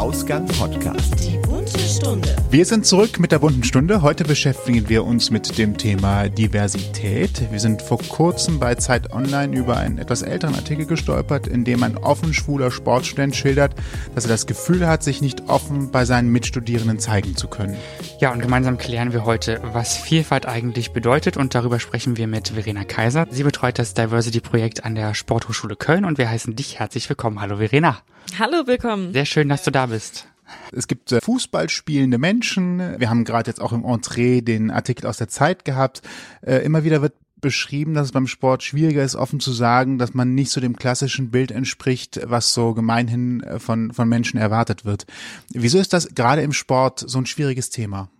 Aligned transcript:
Ausgang 0.00 0.46
Podcast. 0.46 1.14
Die 1.20 1.36
bunte 1.46 1.78
Stunde. 1.78 2.34
Wir 2.50 2.64
sind 2.64 2.86
zurück 2.86 3.20
mit 3.20 3.32
der 3.32 3.38
bunten 3.38 3.64
Stunde. 3.64 4.00
Heute 4.00 4.24
beschäftigen 4.24 4.88
wir 4.88 5.04
uns 5.04 5.30
mit 5.30 5.58
dem 5.58 5.76
Thema 5.76 6.30
Diversität. 6.30 7.52
Wir 7.52 7.60
sind 7.60 7.82
vor 7.82 7.98
kurzem 7.98 8.58
bei 8.58 8.76
Zeit 8.76 9.12
Online 9.12 9.54
über 9.54 9.76
einen 9.76 9.98
etwas 9.98 10.22
älteren 10.22 10.54
Artikel 10.54 10.86
gestolpert, 10.86 11.46
in 11.46 11.64
dem 11.64 11.82
ein 11.82 11.98
offen 11.98 12.32
schwuler 12.32 12.70
Sportstudent 12.70 13.36
schildert, 13.36 13.74
dass 14.14 14.24
er 14.24 14.30
das 14.30 14.46
Gefühl 14.46 14.86
hat, 14.86 15.02
sich 15.02 15.20
nicht 15.20 15.50
offen 15.50 15.90
bei 15.90 16.06
seinen 16.06 16.32
Mitstudierenden 16.32 16.98
zeigen 16.98 17.36
zu 17.36 17.48
können. 17.48 17.76
Ja, 18.20 18.32
und 18.32 18.40
gemeinsam 18.40 18.78
klären 18.78 19.12
wir 19.12 19.26
heute, 19.26 19.60
was 19.74 19.98
Vielfalt 19.98 20.46
eigentlich 20.46 20.92
bedeutet 20.92 21.36
und 21.36 21.54
darüber 21.54 21.78
sprechen 21.78 22.16
wir 22.16 22.26
mit 22.26 22.48
Verena 22.48 22.84
Kaiser. 22.84 23.26
Sie 23.30 23.42
betreut 23.42 23.78
das 23.78 23.92
Diversity-Projekt 23.92 24.82
an 24.82 24.94
der 24.94 25.12
Sporthochschule 25.12 25.76
Köln 25.76 26.06
und 26.06 26.16
wir 26.16 26.30
heißen 26.30 26.56
dich 26.56 26.78
herzlich 26.78 27.06
willkommen. 27.06 27.42
Hallo 27.42 27.58
Verena. 27.58 27.98
Hallo, 28.38 28.66
willkommen. 28.66 29.12
Sehr 29.12 29.26
schön, 29.26 29.48
dass 29.48 29.64
du 29.64 29.70
da 29.70 29.86
bist. 29.86 30.26
Es 30.72 30.86
gibt 30.86 31.12
äh, 31.12 31.20
Fußball 31.20 31.68
spielende 31.68 32.18
Menschen. 32.18 32.98
Wir 32.98 33.10
haben 33.10 33.24
gerade 33.24 33.50
jetzt 33.50 33.60
auch 33.60 33.72
im 33.72 33.84
Entree 33.84 34.40
den 34.40 34.70
Artikel 34.70 35.06
aus 35.06 35.18
der 35.18 35.28
Zeit 35.28 35.64
gehabt. 35.64 36.02
Äh, 36.42 36.58
immer 36.64 36.84
wieder 36.84 37.02
wird 37.02 37.14
beschrieben, 37.40 37.94
dass 37.94 38.06
es 38.06 38.12
beim 38.12 38.26
Sport 38.26 38.62
schwieriger 38.62 39.02
ist, 39.02 39.16
offen 39.16 39.40
zu 39.40 39.52
sagen, 39.52 39.98
dass 39.98 40.14
man 40.14 40.34
nicht 40.34 40.50
so 40.50 40.60
dem 40.60 40.76
klassischen 40.76 41.30
Bild 41.30 41.50
entspricht, 41.50 42.20
was 42.24 42.52
so 42.52 42.74
gemeinhin 42.74 43.42
äh, 43.42 43.58
von, 43.58 43.92
von 43.92 44.08
Menschen 44.08 44.38
erwartet 44.38 44.84
wird. 44.84 45.06
Wieso 45.50 45.78
ist 45.78 45.92
das 45.92 46.14
gerade 46.14 46.42
im 46.42 46.52
Sport 46.52 47.04
so 47.06 47.18
ein 47.18 47.26
schwieriges 47.26 47.70
Thema? 47.70 48.10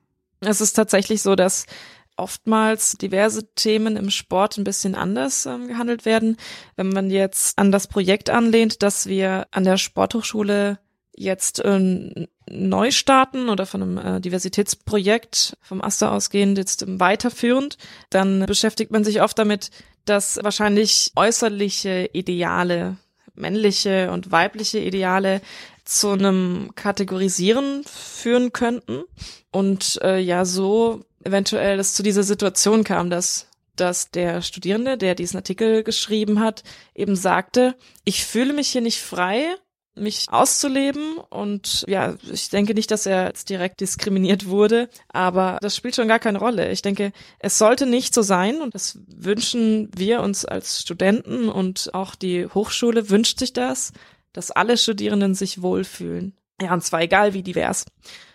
Es 0.41 0.61
ist 0.61 0.73
tatsächlich 0.73 1.21
so, 1.21 1.37
dass 1.37 1.67
oftmals 2.21 2.93
diverse 2.93 3.53
Themen 3.55 3.97
im 3.97 4.11
Sport 4.11 4.59
ein 4.59 4.65
bisschen 4.65 4.95
anders 4.95 5.47
ähm, 5.47 5.69
gehandelt 5.69 6.05
werden. 6.05 6.37
Wenn 6.77 6.91
man 6.91 7.11
jetzt 7.11 7.59
an 7.59 7.73
das 7.73 7.87
Projekt 7.87 8.31
anlehnt, 8.31 8.83
dass 8.83 9.07
wir 9.07 9.47
an 9.51 9.65
der 9.65 9.77
Sporthochschule 9.77 10.79
jetzt 11.17 11.65
äh, 11.65 12.27
neu 12.49 12.91
starten 12.91 13.49
oder 13.49 13.67
von 13.67 13.83
einem 13.83 13.99
äh, 13.99 14.21
Diversitätsprojekt 14.21 15.57
vom 15.61 15.83
Aster 15.83 16.13
ausgehend 16.13 16.59
jetzt 16.59 16.83
ähm, 16.83 16.99
weiterführend, 16.99 17.77
dann 18.11 18.47
beschäftigt 18.47 18.91
man 18.91 19.05
sich 19.05 19.23
oft 19.23 19.39
damit, 19.39 19.71
dass 20.05 20.41
wahrscheinlich 20.43 21.13
äußerliche 21.17 22.11
Ideale, 22.13 22.97
männliche 23.35 24.11
und 24.11 24.33
weibliche 24.33 24.79
Ideale 24.79 25.41
zu 25.85 26.11
einem 26.11 26.71
Kategorisieren 26.75 27.83
führen 27.85 28.53
könnten 28.53 29.03
und 29.51 30.01
äh, 30.03 30.19
ja 30.19 30.45
so 30.45 31.05
eventuell 31.25 31.79
es 31.79 31.95
zu 31.95 32.03
dieser 32.03 32.23
Situation 32.23 32.85
kam, 32.85 33.11
dass 33.11 33.47
dass 33.77 34.11
der 34.11 34.43
Studierende, 34.43 34.99
der 34.99 35.15
diesen 35.15 35.39
Artikel 35.39 35.83
geschrieben 35.83 36.41
hat, 36.41 36.63
eben 36.95 37.17
sagte, 37.17 37.77
ich 38.05 38.27
fühle 38.27 38.53
mich 38.53 38.69
hier 38.69 38.83
nicht 38.83 39.01
frei, 39.01 39.57
mich 39.97 40.27
auszuleben 40.31 41.19
und 41.19 41.85
ja, 41.89 42.15
ich 42.31 42.49
denke 42.49 42.75
nicht, 42.75 42.91
dass 42.91 43.07
er 43.07 43.27
jetzt 43.27 43.49
direkt 43.49 43.81
diskriminiert 43.81 44.47
wurde, 44.47 44.89
aber 45.09 45.59
das 45.61 45.77
spielt 45.77 45.97
schon 45.97 46.09
gar 46.09 46.19
keine 46.19 46.39
Rolle. 46.39 46.71
Ich 46.71 46.83
denke, 46.83 47.13
es 47.39 47.59
sollte 47.59 47.87
nicht 47.87 48.15
so 48.15 48.23
sein 48.23 48.61
und 48.61 48.75
das 48.75 48.99
wünschen 49.09 49.91
wir 49.97 50.21
uns 50.21 50.45
als 50.45 50.81
Studenten 50.81 51.49
und 51.49 51.91
auch 51.93 52.15
die 52.15 52.47
Hochschule 52.47 53.11
wünscht 53.11 53.39
sich 53.39 53.53
das, 53.53 53.93
dass 54.33 54.51
alle 54.51 54.77
Studierenden 54.77 55.35
sich 55.35 55.61
wohlfühlen. 55.61 56.35
Ja, 56.61 56.73
und 56.73 56.85
zwar 56.85 57.03
egal 57.03 57.35
wie 57.35 57.43
divers. 57.43 57.85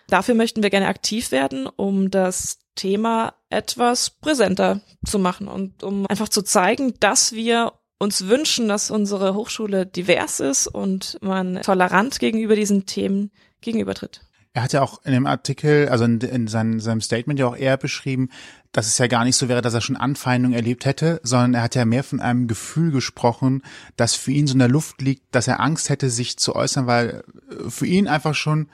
Dafür 0.07 0.35
möchten 0.35 0.63
wir 0.63 0.69
gerne 0.69 0.87
aktiv 0.87 1.31
werden, 1.31 1.67
um 1.67 2.11
das 2.11 2.59
Thema 2.75 3.33
etwas 3.49 4.09
präsenter 4.09 4.81
zu 5.05 5.17
machen 5.17 5.47
und 5.47 5.83
um 5.83 6.05
einfach 6.07 6.29
zu 6.29 6.41
zeigen, 6.41 6.93
dass 6.99 7.31
wir 7.31 7.73
uns 7.97 8.27
wünschen, 8.27 8.67
dass 8.67 8.91
unsere 8.91 9.33
Hochschule 9.33 9.85
divers 9.85 10.39
ist 10.39 10.67
und 10.67 11.17
man 11.21 11.61
tolerant 11.61 12.19
gegenüber 12.19 12.55
diesen 12.55 12.85
Themen 12.85 13.31
gegenübertritt. 13.61 14.21
Er 14.53 14.63
hat 14.63 14.71
ja 14.71 14.81
auch 14.81 15.03
in 15.03 15.11
dem 15.11 15.27
Artikel, 15.27 15.89
also 15.89 16.05
in, 16.05 16.21
in 16.21 16.47
seinem, 16.47 16.79
seinem 16.79 17.01
Statement 17.01 17.39
ja 17.39 17.47
auch 17.47 17.57
eher 17.57 17.75
beschrieben, 17.75 18.29
dass 18.71 18.87
es 18.87 18.97
ja 18.97 19.07
gar 19.07 19.25
nicht 19.25 19.35
so 19.35 19.49
wäre, 19.49 19.61
dass 19.61 19.73
er 19.73 19.81
schon 19.81 19.97
Anfeindungen 19.97 20.55
erlebt 20.55 20.85
hätte, 20.85 21.19
sondern 21.23 21.55
er 21.55 21.61
hat 21.61 21.75
ja 21.75 21.83
mehr 21.83 22.05
von 22.05 22.21
einem 22.21 22.47
Gefühl 22.47 22.91
gesprochen, 22.91 23.63
das 23.97 24.15
für 24.15 24.31
ihn 24.31 24.47
so 24.47 24.53
in 24.53 24.59
der 24.59 24.69
Luft 24.69 25.01
liegt, 25.01 25.35
dass 25.35 25.49
er 25.49 25.59
Angst 25.59 25.89
hätte, 25.89 26.09
sich 26.09 26.37
zu 26.37 26.55
äußern, 26.55 26.87
weil 26.87 27.23
für 27.67 27.85
ihn 27.85 28.07
einfach 28.07 28.33
schon 28.33 28.69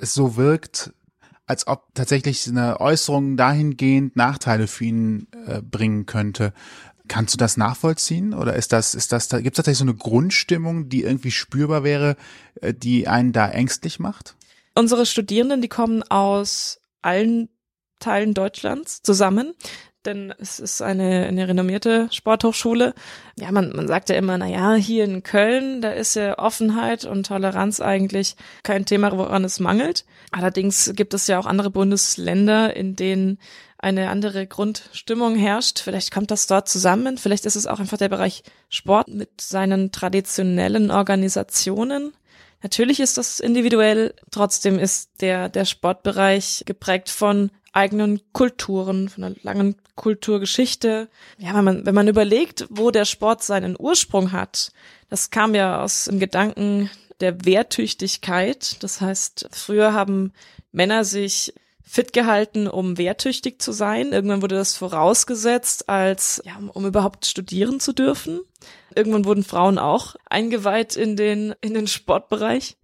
es 0.00 0.14
so 0.14 0.36
wirkt, 0.36 0.92
als 1.46 1.66
ob 1.66 1.94
tatsächlich 1.94 2.46
eine 2.46 2.80
Äußerung 2.80 3.36
dahingehend 3.36 4.14
Nachteile 4.14 4.66
für 4.66 4.84
ihn 4.84 5.26
äh, 5.46 5.60
bringen 5.62 6.06
könnte. 6.06 6.52
Kannst 7.08 7.34
du 7.34 7.38
das 7.38 7.56
nachvollziehen 7.56 8.34
oder 8.34 8.54
ist 8.54 8.72
das, 8.72 8.94
ist 8.94 9.10
das, 9.10 9.28
gibt 9.28 9.46
es 9.46 9.52
tatsächlich 9.56 9.78
so 9.78 9.84
eine 9.84 9.94
Grundstimmung, 9.94 10.88
die 10.88 11.02
irgendwie 11.02 11.32
spürbar 11.32 11.82
wäre, 11.82 12.16
äh, 12.60 12.72
die 12.72 13.08
einen 13.08 13.32
da 13.32 13.48
ängstlich 13.48 13.98
macht? 13.98 14.36
Unsere 14.76 15.06
Studierenden, 15.06 15.60
die 15.60 15.68
kommen 15.68 16.04
aus 16.04 16.80
allen 17.02 17.48
Teilen 17.98 18.32
Deutschlands 18.32 19.02
zusammen 19.02 19.54
denn 20.06 20.32
es 20.38 20.60
ist 20.60 20.82
eine, 20.82 21.26
eine 21.26 21.48
renommierte 21.48 22.08
Sporthochschule. 22.10 22.94
Ja, 23.38 23.52
man, 23.52 23.74
man 23.74 23.86
sagt 23.86 24.08
ja 24.08 24.16
immer, 24.16 24.38
na 24.38 24.46
ja, 24.46 24.74
hier 24.74 25.04
in 25.04 25.22
Köln, 25.22 25.80
da 25.82 25.90
ist 25.90 26.16
ja 26.16 26.38
Offenheit 26.38 27.04
und 27.04 27.26
Toleranz 27.26 27.80
eigentlich 27.80 28.36
kein 28.62 28.86
Thema, 28.86 29.12
woran 29.16 29.44
es 29.44 29.60
mangelt. 29.60 30.04
Allerdings 30.30 30.92
gibt 30.94 31.14
es 31.14 31.26
ja 31.26 31.38
auch 31.38 31.46
andere 31.46 31.70
Bundesländer, 31.70 32.74
in 32.74 32.96
denen 32.96 33.38
eine 33.78 34.10
andere 34.10 34.46
Grundstimmung 34.46 35.36
herrscht. 35.36 35.80
Vielleicht 35.80 36.12
kommt 36.12 36.30
das 36.30 36.46
dort 36.46 36.68
zusammen. 36.68 37.16
Vielleicht 37.16 37.46
ist 37.46 37.56
es 37.56 37.66
auch 37.66 37.80
einfach 37.80 37.98
der 37.98 38.10
Bereich 38.10 38.42
Sport 38.68 39.08
mit 39.08 39.40
seinen 39.40 39.90
traditionellen 39.90 40.90
Organisationen. 40.90 42.12
Natürlich 42.62 43.00
ist 43.00 43.16
das 43.16 43.40
individuell. 43.40 44.14
Trotzdem 44.30 44.78
ist 44.78 45.22
der, 45.22 45.48
der 45.48 45.64
Sportbereich 45.64 46.64
geprägt 46.66 47.08
von 47.08 47.50
eigenen 47.72 48.20
Kulturen, 48.32 49.08
von 49.08 49.24
einer 49.24 49.36
langen 49.42 49.76
Kulturgeschichte. 49.94 51.08
Ja, 51.38 51.54
wenn 51.54 51.64
man, 51.64 51.86
wenn 51.86 51.94
man 51.94 52.08
überlegt, 52.08 52.66
wo 52.70 52.90
der 52.90 53.04
Sport 53.04 53.42
seinen 53.42 53.76
Ursprung 53.78 54.32
hat, 54.32 54.72
das 55.08 55.30
kam 55.30 55.54
ja 55.54 55.82
aus 55.82 56.04
dem 56.04 56.18
Gedanken 56.18 56.90
der 57.20 57.44
Wehrtüchtigkeit. 57.44 58.82
Das 58.82 59.00
heißt, 59.00 59.48
früher 59.52 59.92
haben 59.92 60.32
Männer 60.72 61.04
sich 61.04 61.52
fit 61.82 62.12
gehalten, 62.12 62.68
um 62.68 62.98
wehrtüchtig 62.98 63.60
zu 63.60 63.72
sein. 63.72 64.12
Irgendwann 64.12 64.42
wurde 64.42 64.54
das 64.54 64.76
vorausgesetzt, 64.76 65.88
als 65.88 66.40
ja, 66.44 66.56
um 66.72 66.86
überhaupt 66.86 67.26
studieren 67.26 67.80
zu 67.80 67.92
dürfen. 67.92 68.40
Irgendwann 68.94 69.24
wurden 69.24 69.42
Frauen 69.42 69.78
auch 69.78 70.14
eingeweiht 70.26 70.96
in 70.96 71.16
den 71.16 71.54
in 71.60 71.74
den 71.74 71.88
Sportbereich 71.88 72.76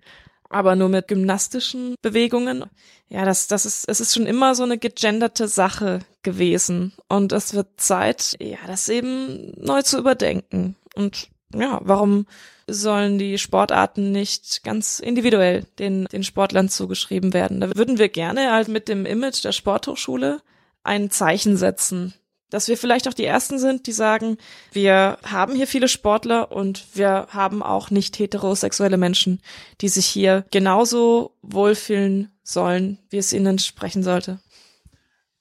aber 0.51 0.77
nur 0.77 0.89
mit 0.89 1.09
gymnastischen 1.09 1.95
Bewegungen. 2.03 2.65
Ja, 3.09 3.25
das, 3.25 3.47
das 3.49 3.67
ist, 3.67 3.89
es 3.89 4.01
ist 4.01 4.15
schon 4.15 4.27
immer 4.27 4.55
so 4.55 4.63
eine 4.63 4.79
gegenderte 4.79 5.49
Sache 5.49 6.01
gewesen. 6.23 6.93
Und 7.09 7.33
es 7.33 7.55
wird 7.55 7.81
Zeit, 7.81 8.37
ja, 8.41 8.59
das 8.67 8.89
eben 8.89 9.53
neu 9.57 9.83
zu 9.83 9.99
überdenken. 9.99 10.77
Und 10.95 11.29
ja, 11.55 11.81
warum 11.83 12.27
sollen 12.67 13.19
die 13.19 13.39
Sportarten 13.39 14.11
nicht 14.11 14.65
ganz 14.65 14.99
individuell 14.99 15.65
den, 15.79 16.07
den 16.07 16.25
Sportlern 16.25 16.69
zugeschrieben 16.69 17.33
werden? 17.33 17.61
Da 17.61 17.77
würden 17.77 17.99
wir 17.99 18.09
gerne 18.09 18.53
halt 18.53 18.69
mit 18.69 18.89
dem 18.89 19.07
Image 19.07 19.45
der 19.45 19.53
Sporthochschule 19.53 20.41
ein 20.83 21.11
Zeichen 21.11 21.57
setzen 21.57 22.15
dass 22.51 22.69
wir 22.69 22.77
vielleicht 22.77 23.09
auch 23.09 23.15
die 23.15 23.25
Ersten 23.25 23.59
sind, 23.59 23.87
die 23.87 23.93
sagen, 23.93 24.39
wir 24.73 25.19
haben 25.25 25.55
hier 25.55 25.67
viele 25.67 25.89
Sportler 25.89 26.53
und 26.53 26.87
wir 26.95 27.27
haben 27.31 27.63
auch 27.63 27.91
nicht 27.91 28.19
heterosexuelle 28.19 28.97
Menschen, 28.97 29.41
die 29.81 29.89
sich 29.89 30.07
hier 30.07 30.45
genauso 30.51 31.35
wohlfühlen 31.43 32.31
sollen, 32.43 32.99
wie 33.11 33.19
es 33.19 33.33
ihnen 33.33 33.47
entsprechen 33.47 34.03
sollte. 34.03 34.39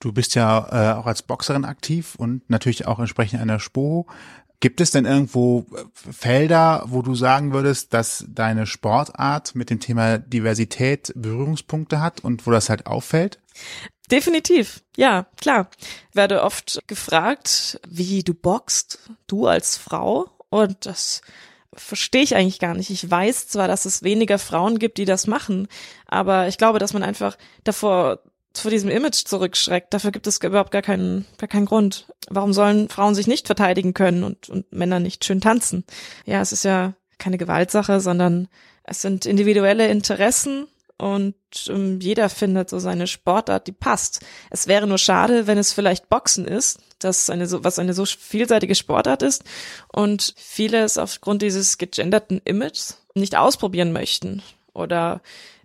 Du 0.00 0.12
bist 0.12 0.34
ja 0.34 0.66
äh, 0.70 0.98
auch 0.98 1.06
als 1.06 1.22
Boxerin 1.22 1.64
aktiv 1.64 2.16
und 2.16 2.48
natürlich 2.50 2.86
auch 2.86 2.98
entsprechend 2.98 3.40
einer 3.40 3.58
SPO. 3.58 4.06
Gibt 4.60 4.80
es 4.80 4.90
denn 4.90 5.04
irgendwo 5.04 5.66
äh, 5.74 5.84
Felder, 5.94 6.84
wo 6.86 7.02
du 7.02 7.14
sagen 7.14 7.52
würdest, 7.52 7.94
dass 7.94 8.24
deine 8.28 8.66
Sportart 8.66 9.54
mit 9.54 9.70
dem 9.70 9.80
Thema 9.80 10.18
Diversität 10.18 11.12
Berührungspunkte 11.14 12.00
hat 12.00 12.20
und 12.20 12.46
wo 12.46 12.50
das 12.50 12.68
halt 12.68 12.86
auffällt? 12.86 13.38
Definitiv, 14.10 14.84
ja, 14.96 15.26
klar. 15.40 15.68
Werde 16.12 16.42
oft 16.42 16.78
gefragt, 16.86 17.80
wie 17.88 18.22
du 18.22 18.34
boxt, 18.34 18.98
du 19.26 19.46
als 19.46 19.76
Frau. 19.76 20.30
Und 20.48 20.86
das 20.86 21.22
verstehe 21.74 22.22
ich 22.22 22.36
eigentlich 22.36 22.60
gar 22.60 22.74
nicht. 22.74 22.90
Ich 22.90 23.10
weiß 23.10 23.48
zwar, 23.48 23.68
dass 23.68 23.84
es 23.84 24.02
weniger 24.02 24.38
Frauen 24.38 24.78
gibt, 24.78 24.98
die 24.98 25.04
das 25.04 25.26
machen, 25.26 25.68
aber 26.06 26.48
ich 26.48 26.56
glaube, 26.56 26.78
dass 26.78 26.92
man 26.92 27.02
einfach 27.02 27.36
davor 27.64 28.20
vor 28.60 28.70
diesem 28.70 28.90
Image 28.90 29.26
zurückschreckt. 29.26 29.92
Dafür 29.92 30.12
gibt 30.12 30.26
es 30.26 30.42
überhaupt 30.42 30.70
gar 30.70 30.82
keinen, 30.82 31.26
gar 31.36 31.48
keinen 31.48 31.66
Grund. 31.66 32.06
Warum 32.28 32.54
sollen 32.54 32.88
Frauen 32.88 33.14
sich 33.14 33.26
nicht 33.26 33.46
verteidigen 33.46 33.92
können 33.92 34.24
und, 34.24 34.48
und 34.48 34.72
Männer 34.72 34.98
nicht 34.98 35.24
schön 35.24 35.42
tanzen? 35.42 35.84
Ja, 36.24 36.40
es 36.40 36.52
ist 36.52 36.64
ja 36.64 36.94
keine 37.18 37.38
Gewaltsache, 37.38 38.00
sondern 38.00 38.48
es 38.84 39.02
sind 39.02 39.26
individuelle 39.26 39.88
Interessen 39.88 40.68
und 40.98 41.34
ähm, 41.68 42.00
jeder 42.00 42.28
findet 42.28 42.70
so 42.70 42.78
seine 42.78 43.06
Sportart, 43.06 43.66
die 43.66 43.72
passt. 43.72 44.24
Es 44.50 44.66
wäre 44.66 44.86
nur 44.86 44.98
schade, 44.98 45.46
wenn 45.46 45.58
es 45.58 45.72
vielleicht 45.72 46.08
Boxen 46.08 46.46
ist, 46.46 46.78
das 46.98 47.28
eine 47.28 47.46
so, 47.46 47.64
was 47.64 47.78
eine 47.78 47.92
so 47.92 48.04
vielseitige 48.06 48.74
Sportart 48.74 49.22
ist 49.22 49.44
und 49.92 50.34
viele 50.36 50.82
es 50.82 50.98
aufgrund 50.98 51.42
dieses 51.42 51.78
gegenderten 51.78 52.40
Images 52.44 53.02
nicht 53.14 53.36
ausprobieren 53.36 53.92
möchten 53.92 54.42
oder 54.72 55.20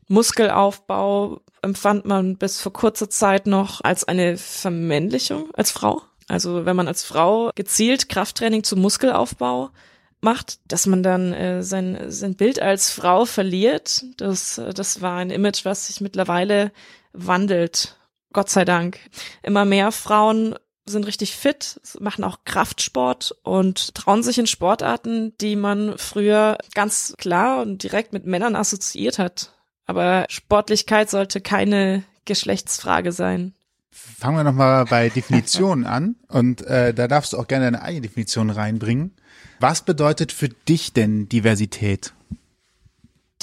Muskelaufbau 0.07 1.41
empfand 1.61 2.05
man 2.05 2.35
bis 2.37 2.59
vor 2.59 2.73
kurzer 2.73 3.09
Zeit 3.09 3.47
noch 3.47 3.81
als 3.81 4.03
eine 4.03 4.37
Vermännlichung 4.37 5.49
als 5.53 5.71
Frau. 5.71 6.01
Also 6.27 6.65
wenn 6.65 6.75
man 6.75 6.87
als 6.87 7.03
Frau 7.03 7.51
gezielt 7.55 8.09
Krafttraining 8.09 8.63
zum 8.63 8.81
Muskelaufbau 8.81 9.69
macht, 10.21 10.59
dass 10.71 10.85
man 10.85 11.03
dann 11.03 11.33
äh, 11.33 11.63
sein, 11.63 12.11
sein 12.11 12.35
Bild 12.35 12.61
als 12.61 12.91
Frau 12.91 13.25
verliert, 13.25 14.05
das, 14.17 14.61
das 14.73 15.01
war 15.01 15.17
ein 15.17 15.31
Image, 15.31 15.65
was 15.65 15.87
sich 15.87 16.01
mittlerweile 16.01 16.71
wandelt. 17.13 17.97
Gott 18.33 18.49
sei 18.49 18.63
Dank. 18.63 18.99
Immer 19.43 19.65
mehr 19.65 19.91
Frauen 19.91 20.55
sind 20.85 21.05
richtig 21.05 21.35
fit, 21.35 21.79
machen 21.99 22.23
auch 22.23 22.39
Kraftsport 22.45 23.35
und 23.43 23.93
trauen 23.95 24.23
sich 24.23 24.37
in 24.37 24.47
Sportarten, 24.47 25.37
die 25.39 25.55
man 25.55 25.97
früher 25.97 26.57
ganz 26.73 27.13
klar 27.17 27.61
und 27.61 27.83
direkt 27.83 28.13
mit 28.13 28.25
Männern 28.25 28.55
assoziiert 28.55 29.19
hat. 29.19 29.53
Aber 29.85 30.25
Sportlichkeit 30.29 31.09
sollte 31.09 31.41
keine 31.41 32.03
Geschlechtsfrage 32.25 33.11
sein. 33.11 33.53
Fangen 33.91 34.37
wir 34.37 34.43
nochmal 34.43 34.85
bei 34.85 35.09
Definitionen 35.09 35.85
an 35.85 36.15
und 36.27 36.61
äh, 36.61 36.93
da 36.93 37.07
darfst 37.07 37.33
du 37.33 37.37
auch 37.37 37.47
gerne 37.47 37.65
deine 37.65 37.81
eigene 37.81 38.01
Definition 38.07 38.49
reinbringen. 38.49 39.13
Was 39.59 39.83
bedeutet 39.83 40.31
für 40.31 40.49
dich 40.49 40.93
denn 40.93 41.27
Diversität? 41.27 42.13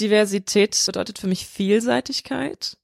Diversität 0.01 0.81
bedeutet 0.87 1.19
für 1.19 1.27
mich 1.27 1.47
Vielseitigkeit. 1.47 2.79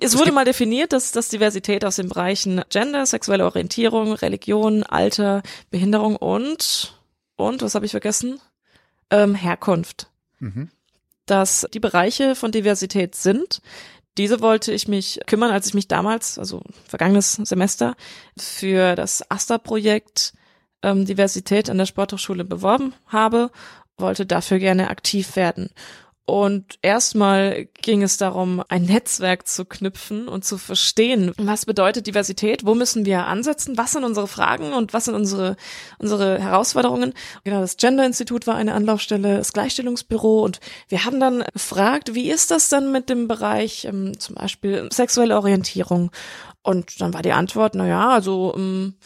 Es 0.00 0.16
wurde 0.16 0.32
mal 0.32 0.44
definiert, 0.44 0.92
dass, 0.92 1.10
dass 1.10 1.28
Diversität 1.28 1.84
aus 1.84 1.96
den 1.96 2.08
Bereichen 2.08 2.62
Gender, 2.68 3.04
sexuelle 3.04 3.44
Orientierung, 3.44 4.12
Religion, 4.12 4.84
Alter, 4.84 5.42
Behinderung 5.70 6.14
und, 6.16 6.94
und, 7.36 7.62
was 7.62 7.74
habe 7.74 7.84
ich 7.84 7.90
vergessen? 7.90 8.40
Ähm, 9.10 9.34
Herkunft. 9.34 10.08
Mhm. 10.38 10.70
Dass 11.26 11.66
die 11.74 11.80
Bereiche 11.80 12.34
von 12.36 12.52
Diversität 12.52 13.16
sind. 13.16 13.60
Diese 14.18 14.40
wollte 14.40 14.72
ich 14.72 14.88
mich 14.88 15.20
kümmern, 15.26 15.52
als 15.52 15.68
ich 15.68 15.74
mich 15.74 15.86
damals, 15.86 16.38
also 16.38 16.62
vergangenes 16.86 17.34
Semester, 17.34 17.94
für 18.36 18.96
das 18.96 19.22
AStA-Projekt 19.30 20.34
ähm, 20.82 21.06
Diversität 21.06 21.70
an 21.70 21.78
der 21.78 21.86
Sporthochschule 21.86 22.44
beworben 22.44 22.94
habe, 23.06 23.50
wollte 23.96 24.26
dafür 24.26 24.58
gerne 24.58 24.90
aktiv 24.90 25.36
werden. 25.36 25.70
Und 26.28 26.78
erstmal 26.82 27.68
ging 27.80 28.02
es 28.02 28.18
darum, 28.18 28.62
ein 28.68 28.82
Netzwerk 28.82 29.48
zu 29.48 29.64
knüpfen 29.64 30.28
und 30.28 30.44
zu 30.44 30.58
verstehen, 30.58 31.32
was 31.38 31.64
bedeutet 31.64 32.06
Diversität, 32.06 32.66
wo 32.66 32.74
müssen 32.74 33.06
wir 33.06 33.24
ansetzen, 33.24 33.78
was 33.78 33.92
sind 33.92 34.04
unsere 34.04 34.28
Fragen 34.28 34.74
und 34.74 34.92
was 34.92 35.06
sind 35.06 35.14
unsere, 35.14 35.56
unsere 35.98 36.38
Herausforderungen. 36.38 37.14
Genau, 37.44 37.62
das 37.62 37.78
Gender-Institut 37.78 38.46
war 38.46 38.56
eine 38.56 38.74
Anlaufstelle, 38.74 39.38
das 39.38 39.54
Gleichstellungsbüro 39.54 40.44
und 40.44 40.60
wir 40.88 41.06
haben 41.06 41.18
dann 41.18 41.44
gefragt, 41.54 42.14
wie 42.14 42.30
ist 42.30 42.50
das 42.50 42.68
dann 42.68 42.92
mit 42.92 43.08
dem 43.08 43.26
Bereich 43.26 43.86
ähm, 43.86 44.20
zum 44.20 44.34
Beispiel 44.34 44.86
sexuelle 44.92 45.34
Orientierung? 45.34 46.10
Und 46.60 47.00
dann 47.00 47.14
war 47.14 47.22
die 47.22 47.32
Antwort, 47.32 47.74
na 47.74 47.86
ja, 47.86 48.10
also 48.10 48.52
ähm, 48.54 48.96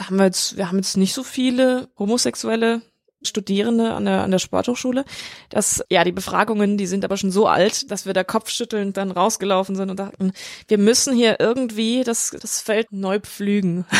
haben 0.00 0.16
wir 0.16 0.24
jetzt, 0.24 0.56
wir 0.56 0.66
haben 0.66 0.78
jetzt 0.78 0.96
nicht 0.96 1.14
so 1.14 1.22
viele 1.22 1.90
homosexuelle 1.96 2.82
Studierende 3.22 3.94
an 3.94 4.04
der, 4.04 4.22
an 4.22 4.30
der 4.30 4.38
Sporthochschule, 4.38 5.04
dass, 5.48 5.82
ja, 5.90 6.04
die 6.04 6.12
Befragungen, 6.12 6.76
die 6.76 6.86
sind 6.86 7.04
aber 7.04 7.16
schon 7.16 7.30
so 7.30 7.48
alt, 7.48 7.90
dass 7.90 8.06
wir 8.06 8.12
da 8.12 8.24
kopfschüttelnd 8.24 8.96
dann 8.96 9.10
rausgelaufen 9.10 9.76
sind 9.76 9.90
und 9.90 9.98
dachten, 9.98 10.32
wir 10.68 10.78
müssen 10.78 11.14
hier 11.14 11.40
irgendwie 11.40 12.04
das, 12.04 12.36
das 12.40 12.60
Feld 12.60 12.92
neu 12.92 13.20
pflügen. 13.20 13.84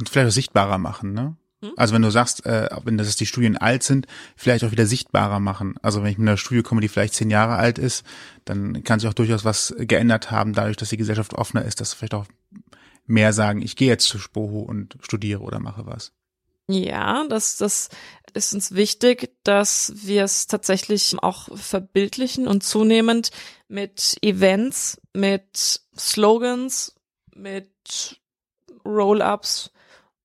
Und 0.00 0.08
vielleicht 0.08 0.28
auch 0.28 0.32
sichtbarer 0.32 0.78
machen, 0.78 1.12
ne? 1.12 1.36
Hm? 1.62 1.72
Also 1.76 1.94
wenn 1.94 2.02
du 2.02 2.10
sagst, 2.10 2.44
äh, 2.44 2.68
wenn 2.84 2.98
das 2.98 3.14
die 3.16 3.26
Studien 3.26 3.56
alt 3.56 3.82
sind, 3.82 4.06
vielleicht 4.36 4.64
auch 4.64 4.72
wieder 4.72 4.86
sichtbarer 4.86 5.40
machen. 5.40 5.76
Also 5.80 6.02
wenn 6.02 6.10
ich 6.10 6.18
mit 6.18 6.28
einer 6.28 6.36
Studie 6.36 6.62
komme, 6.62 6.80
die 6.80 6.88
vielleicht 6.88 7.14
zehn 7.14 7.30
Jahre 7.30 7.54
alt 7.54 7.78
ist, 7.78 8.04
dann 8.44 8.82
kann 8.84 8.98
sich 8.98 9.08
auch 9.08 9.14
durchaus 9.14 9.44
was 9.44 9.74
geändert 9.78 10.30
haben, 10.30 10.52
dadurch, 10.52 10.76
dass 10.76 10.90
die 10.90 10.96
Gesellschaft 10.96 11.34
offener 11.34 11.64
ist, 11.64 11.80
dass 11.80 11.94
vielleicht 11.94 12.14
auch 12.14 12.26
mehr 13.06 13.32
sagen, 13.32 13.62
ich 13.62 13.76
gehe 13.76 13.88
jetzt 13.88 14.06
zu 14.06 14.18
Spoho 14.18 14.60
und 14.60 14.96
studiere 15.00 15.40
oder 15.40 15.60
mache 15.60 15.86
was. 15.86 16.12
Ja, 16.68 17.26
das, 17.28 17.56
das 17.56 17.88
ist 18.34 18.54
uns 18.54 18.74
wichtig, 18.74 19.34
dass 19.44 19.92
wir 19.96 20.24
es 20.24 20.46
tatsächlich 20.46 21.16
auch 21.20 21.48
verbildlichen 21.56 22.48
und 22.48 22.62
zunehmend 22.62 23.30
mit 23.68 24.16
Events, 24.22 25.00
mit 25.12 25.80
Slogans, 25.96 26.94
mit 27.34 28.20
Roll-ups 28.84 29.70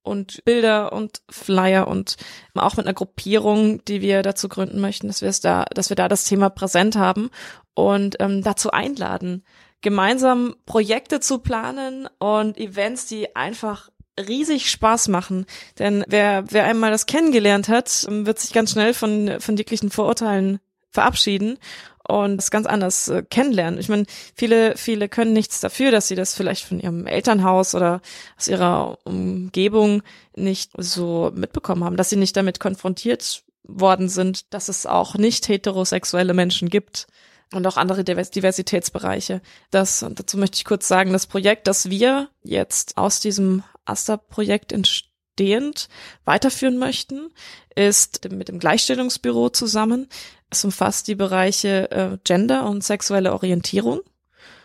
und 0.04 0.44
Bilder 0.46 0.94
und 0.94 1.22
Flyer 1.30 1.88
und 1.88 2.16
auch 2.56 2.78
mit 2.78 2.86
einer 2.86 2.94
Gruppierung, 2.94 3.84
die 3.86 4.02
wir 4.02 4.24
dazu 4.24 4.48
gründen 4.48 4.80
möchten, 4.80 5.08
dass 5.08 5.22
wir 5.22 5.30
es 5.30 5.42
da, 5.42 5.66
dass 5.66 5.90
wir 5.90 5.96
da 5.96 6.08
das 6.08 6.24
Thema 6.24 6.50
präsent 6.50 6.96
haben 6.96 7.30
und 7.74 8.16
ähm, 8.20 8.42
dazu 8.42 8.72
einladen, 8.72 9.44
gemeinsam 9.82 10.56
Projekte 10.66 11.20
zu 11.20 11.40
planen 11.40 12.08
und 12.20 12.58
Events, 12.58 13.06
die 13.06 13.36
einfach 13.36 13.90
riesig 14.20 14.70
Spaß 14.70 15.08
machen. 15.10 15.46
Denn 15.80 16.04
wer, 16.08 16.46
wer 16.50 16.66
einmal 16.66 16.92
das 16.92 17.06
kennengelernt 17.06 17.68
hat, 17.70 18.06
wird 18.10 18.40
sich 18.40 18.54
ganz 18.54 18.72
schnell 18.72 18.94
von, 18.94 19.40
von 19.40 19.58
jeglichen 19.58 19.92
Vorurteilen 19.92 20.60
verabschieden 20.92 21.60
und 22.08 22.38
das 22.38 22.52
ganz 22.52 22.66
anders 22.66 23.08
äh, 23.10 23.24
kennenlernen. 23.24 23.80
Ich 23.80 23.90
meine, 23.90 24.06
viele, 24.36 24.78
viele 24.78 25.10
können 25.10 25.34
nichts 25.34 25.60
dafür, 25.60 25.92
dass 25.92 26.08
sie 26.08 26.16
das 26.16 26.34
vielleicht 26.34 26.64
von 26.64 26.80
ihrem 26.80 27.06
Elternhaus 27.06 27.76
oder 27.76 28.02
aus 28.38 28.48
ihrer 28.48 28.98
Umgebung 29.04 30.02
nicht 30.36 30.72
so 30.78 31.32
mitbekommen 31.36 31.84
haben, 31.84 31.98
dass 31.98 32.10
sie 32.10 32.16
nicht 32.16 32.36
damit 32.38 32.60
konfrontiert 32.60 33.44
worden 33.64 34.08
sind, 34.08 34.54
dass 34.54 34.70
es 34.70 34.86
auch 34.86 35.16
nicht 35.16 35.48
heterosexuelle 35.50 36.34
Menschen 36.34 36.70
gibt 36.70 37.08
und 37.54 37.68
auch 37.68 37.78
andere 37.78 38.04
Diversitätsbereiche. 38.04 39.42
Das, 39.72 40.04
und 40.04 40.20
dazu 40.20 40.38
möchte 40.38 40.56
ich 40.56 40.66
kurz 40.66 40.88
sagen, 40.88 41.12
das 41.12 41.28
Projekt, 41.28 41.68
das 41.68 41.90
wir 41.90 42.30
jetzt 42.44 42.98
aus 42.98 43.20
diesem 43.20 43.64
AStA-Projekt 43.88 44.72
entstehend 44.72 45.88
weiterführen 46.26 46.78
möchten, 46.78 47.30
ist 47.76 48.30
mit 48.32 48.48
dem 48.48 48.60
Gleichstellungsbüro 48.60 49.50
zusammen. 49.50 50.08
Es 50.50 50.64
umfasst 50.64 51.08
die 51.08 51.16
Bereiche 51.16 51.92
äh, 51.92 52.18
Gender 52.24 52.68
und 52.70 52.84
sexuelle 52.84 53.34
Orientierung. 53.34 54.02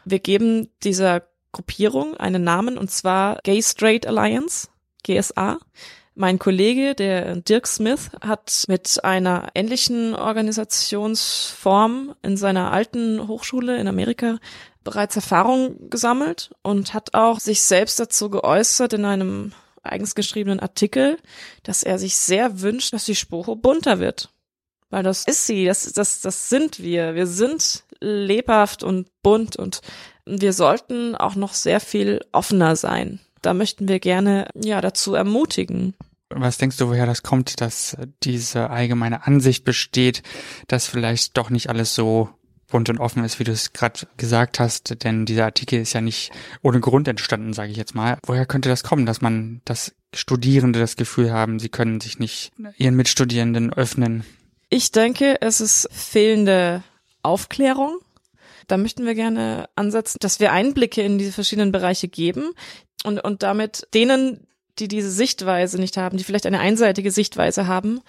Wir 0.05 0.19
geben 0.19 0.69
dieser 0.83 1.23
Gruppierung 1.53 2.17
einen 2.17 2.45
Namen 2.45 2.79
und 2.79 2.91
zwar 2.91 3.39
Gay 3.43 3.63
Straight 3.63 4.07
Alliance, 4.07 4.69
GSA. 5.05 5.59
Mein 6.15 6.39
Kollege, 6.39 6.95
der 6.95 7.37
Dirk 7.37 7.67
Smith, 7.67 8.11
hat 8.21 8.65
mit 8.69 9.03
einer 9.03 9.49
ähnlichen 9.55 10.15
Organisationsform 10.15 12.15
in 12.23 12.37
seiner 12.37 12.71
alten 12.71 13.29
Hochschule 13.29 13.79
in 13.79 13.89
Amerika 13.89 14.39
bereits 14.85 15.17
Erfahrung 15.17 15.89
gesammelt 15.89 16.51
und 16.63 16.93
hat 16.93 17.15
auch 17.15 17.41
sich 17.41 17.63
selbst 17.63 17.99
dazu 17.99 18.29
geäußert 18.29 18.93
in 18.93 19.07
einem 19.07 19.53
eigens 19.83 20.15
geschriebenen 20.15 20.61
Artikel, 20.61 21.17
dass 21.63 21.83
er 21.83 21.99
sich 21.99 22.17
sehr 22.17 22.61
wünscht, 22.61 22.93
dass 22.93 23.07
die 23.07 23.17
Sporo 23.17 23.57
bunter 23.57 23.99
wird. 23.99 24.29
Weil 24.91 25.03
das 25.03 25.25
ist 25.25 25.47
sie, 25.47 25.65
das, 25.65 25.91
das, 25.95 26.21
das 26.21 26.51
sind 26.51 26.81
wir. 26.81 27.15
Wir 27.15 27.27
sind 27.27 27.85
lebhaft 28.01 28.83
und 28.83 29.09
bunt 29.23 29.57
und 29.57 29.81
wir 30.27 30.53
sollten 30.53 31.15
auch 31.15 31.37
noch 31.37 31.55
sehr 31.55 31.81
viel 31.81 32.21
offener 32.33 32.77
sein. 32.77 33.21
Da 33.41 33.55
möchten 33.55 33.89
wir 33.89 33.99
gerne, 33.99 34.49
ja, 34.55 34.81
dazu 34.81 35.15
ermutigen. 35.15 35.95
Was 36.35 36.59
denkst 36.59 36.77
du, 36.77 36.89
woher 36.89 37.07
das 37.07 37.23
kommt, 37.23 37.61
dass 37.61 37.97
diese 38.23 38.71
allgemeine 38.71 39.27
Ansicht 39.27 39.65
besteht, 39.65 40.23
dass 40.69 40.87
vielleicht 40.87 41.37
doch 41.37 41.51
nicht 41.51 41.69
alles 41.69 41.95
so 41.95 42.31
bunt 42.73 42.89
und 42.89 42.99
offen 42.99 43.23
ist, 43.23 43.39
wie 43.39 43.45
du 43.45 43.53
es 43.53 43.73
gerade 43.73 44.07
gesagt 44.17 44.59
hast, 44.59 45.05
denn 45.05 45.27
dieser 45.27 45.45
Artikel 45.45 45.81
ist 45.81 45.93
ja 45.93 46.01
nicht 46.01 46.33
ohne 46.63 46.81
Grund 46.81 47.07
entstanden, 47.07 47.53
sage 47.53 47.71
ich 47.71 47.77
jetzt 47.77 47.95
mal. 47.95 48.19
Woher 48.27 48.47
könnte 48.47 48.71
das 48.71 48.83
kommen, 48.83 49.07
dass 49.07 49.21
man, 49.21 49.61
dass 49.65 49.95
Studierende 50.15 50.81
das 50.81 50.97
Gefühl 50.97 51.33
haben, 51.33 51.59
sie 51.59 51.69
können 51.69 52.01
sich 52.01 52.19
nicht 52.19 52.51
ihren 52.77 52.97
Mitstudierenden 52.97 53.73
öffnen? 53.73 54.25
Ich 54.71 54.91
denke, 54.91 55.37
es 55.43 55.61
ist 55.61 55.89
fehlende 55.93 56.83
Aufklärung. 57.23 57.99
Da 58.69 58.79
möchten 58.79 59.05
wir 59.05 59.15
gerne 59.15 59.69
ansetzen, 59.77 60.17
dass 60.21 60.41
wir 60.41 60.53
Einblicke 60.53 61.03
in 61.03 61.19
diese 61.19 61.33
verschiedenen 61.33 61.73
Bereiche 61.73 62.09
geben 62.09 62.53
und, 63.05 63.23
und 63.23 63.43
damit 63.43 63.87
denen, 63.93 64.47
die 64.79 64.89
diese 64.89 65.11
Sichtweise 65.11 65.79
nicht 65.79 65.97
haben, 65.97 66.17
die 66.17 66.25
vielleicht 66.25 66.47
eine 66.47 66.61
einseitige 66.61 67.11
Sichtweise 67.11 67.67
haben, 67.67 68.01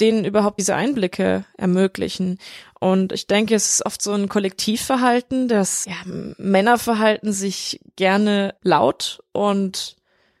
denen 0.00 0.24
überhaupt 0.24 0.58
diese 0.58 0.74
Einblicke 0.74 1.44
ermöglichen. 1.56 2.38
Und 2.78 3.12
ich 3.12 3.26
denke, 3.26 3.54
es 3.54 3.74
ist 3.74 3.86
oft 3.86 4.02
so 4.02 4.12
ein 4.12 4.28
Kollektivverhalten, 4.28 5.48
dass 5.48 5.86
ja, 5.86 5.94
Männer 6.38 6.78
verhalten 6.78 7.32
sich 7.32 7.80
gerne 7.96 8.54
laut 8.62 9.22
und 9.32 9.96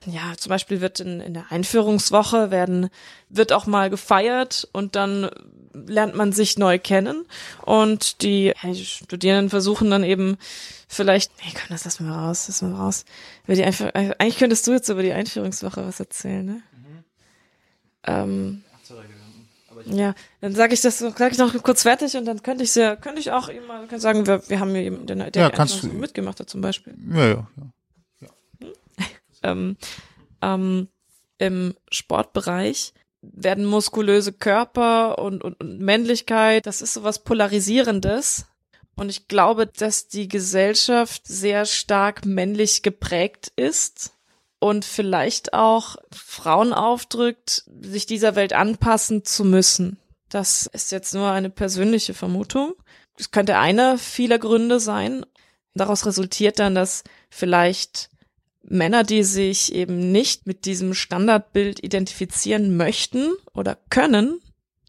ja, 0.06 0.32
zum 0.36 0.50
Beispiel 0.50 0.80
wird 0.80 1.00
in, 1.00 1.20
in 1.20 1.34
der 1.34 1.46
Einführungswoche 1.50 2.50
werden, 2.50 2.88
wird 3.28 3.52
auch 3.52 3.66
mal 3.66 3.90
gefeiert 3.90 4.68
und 4.72 4.96
dann 4.96 5.30
lernt 5.72 6.14
man 6.14 6.32
sich 6.32 6.58
neu 6.58 6.78
kennen 6.78 7.24
und 7.62 8.20
die, 8.22 8.46
ja, 8.62 8.72
die 8.72 8.84
Studierenden 8.84 9.48
versuchen 9.50 9.90
dann 9.90 10.04
eben 10.04 10.36
vielleicht, 10.88 11.32
nee, 11.38 11.52
komm, 11.52 11.68
das 11.70 11.84
lassen 11.84 12.06
wir 12.06 12.12
raus, 12.14 12.46
lassen 12.48 12.70
wir 12.72 12.78
raus. 12.78 13.04
Über 13.46 13.54
die 13.54 13.64
Einführ 13.64 13.94
eigentlich 13.94 14.38
könntest 14.38 14.66
du 14.66 14.72
jetzt 14.72 14.88
über 14.90 15.02
die 15.02 15.12
Einführungswoche 15.12 15.86
was 15.86 15.98
erzählen, 16.00 16.44
ne? 16.44 16.52
Mhm. 16.72 17.04
Ähm, 18.04 18.64
Ja, 19.86 20.14
dann 20.40 20.54
sage 20.54 20.74
ich 20.74 20.80
das, 20.82 20.98
sage 20.98 21.28
ich 21.30 21.38
noch 21.38 21.60
kurz 21.62 21.82
fertig 21.82 22.16
und 22.16 22.24
dann 22.26 22.42
könnte 22.42 22.62
ich 22.64 22.74
ja, 22.74 22.94
könnte 22.96 23.20
ich 23.20 23.30
auch 23.32 23.48
ihm 23.48 23.66
mal 23.66 23.88
sagen, 23.98 24.26
wir, 24.26 24.42
wir 24.48 24.60
haben 24.60 24.70
hier 24.72 24.82
jemanden, 24.82 25.06
der, 25.06 25.30
der 25.30 25.42
Ja, 25.42 25.50
kannst 25.50 25.82
du- 25.82 25.88
mitgemacht 25.88 26.38
hat 26.40 26.48
zum 26.50 26.60
Beispiel. 26.60 26.94
Ja, 27.10 27.26
ja, 27.26 27.34
ja. 27.34 27.46
Ähm, 29.42 29.76
ähm, 30.40 30.88
im 31.38 31.74
Sportbereich 31.90 32.94
werden 33.22 33.64
muskulöse 33.64 34.32
Körper 34.32 35.18
und, 35.18 35.44
und, 35.44 35.60
und 35.60 35.80
Männlichkeit, 35.80 36.66
das 36.66 36.82
ist 36.82 36.94
sowas 36.94 37.20
Polarisierendes. 37.20 38.46
Und 38.94 39.08
ich 39.08 39.28
glaube, 39.28 39.66
dass 39.66 40.08
die 40.08 40.28
Gesellschaft 40.28 41.26
sehr 41.26 41.64
stark 41.64 42.26
männlich 42.26 42.82
geprägt 42.82 43.52
ist 43.56 44.12
und 44.58 44.84
vielleicht 44.84 45.54
auch 45.54 45.96
Frauen 46.12 46.72
aufdrückt, 46.72 47.64
sich 47.80 48.06
dieser 48.06 48.36
Welt 48.36 48.52
anpassen 48.52 49.24
zu 49.24 49.44
müssen. 49.44 49.98
Das 50.28 50.66
ist 50.66 50.92
jetzt 50.92 51.14
nur 51.14 51.30
eine 51.30 51.50
persönliche 51.50 52.14
Vermutung. 52.14 52.74
Es 53.18 53.30
könnte 53.30 53.58
einer 53.58 53.98
vieler 53.98 54.38
Gründe 54.38 54.78
sein. 54.78 55.24
Daraus 55.74 56.06
resultiert 56.06 56.58
dann, 56.58 56.74
dass 56.74 57.02
vielleicht 57.30 58.10
Männer, 58.64 59.04
die 59.04 59.24
sich 59.24 59.74
eben 59.74 60.12
nicht 60.12 60.46
mit 60.46 60.64
diesem 60.64 60.94
Standardbild 60.94 61.82
identifizieren 61.82 62.76
möchten 62.76 63.32
oder 63.54 63.78
können, 63.90 64.40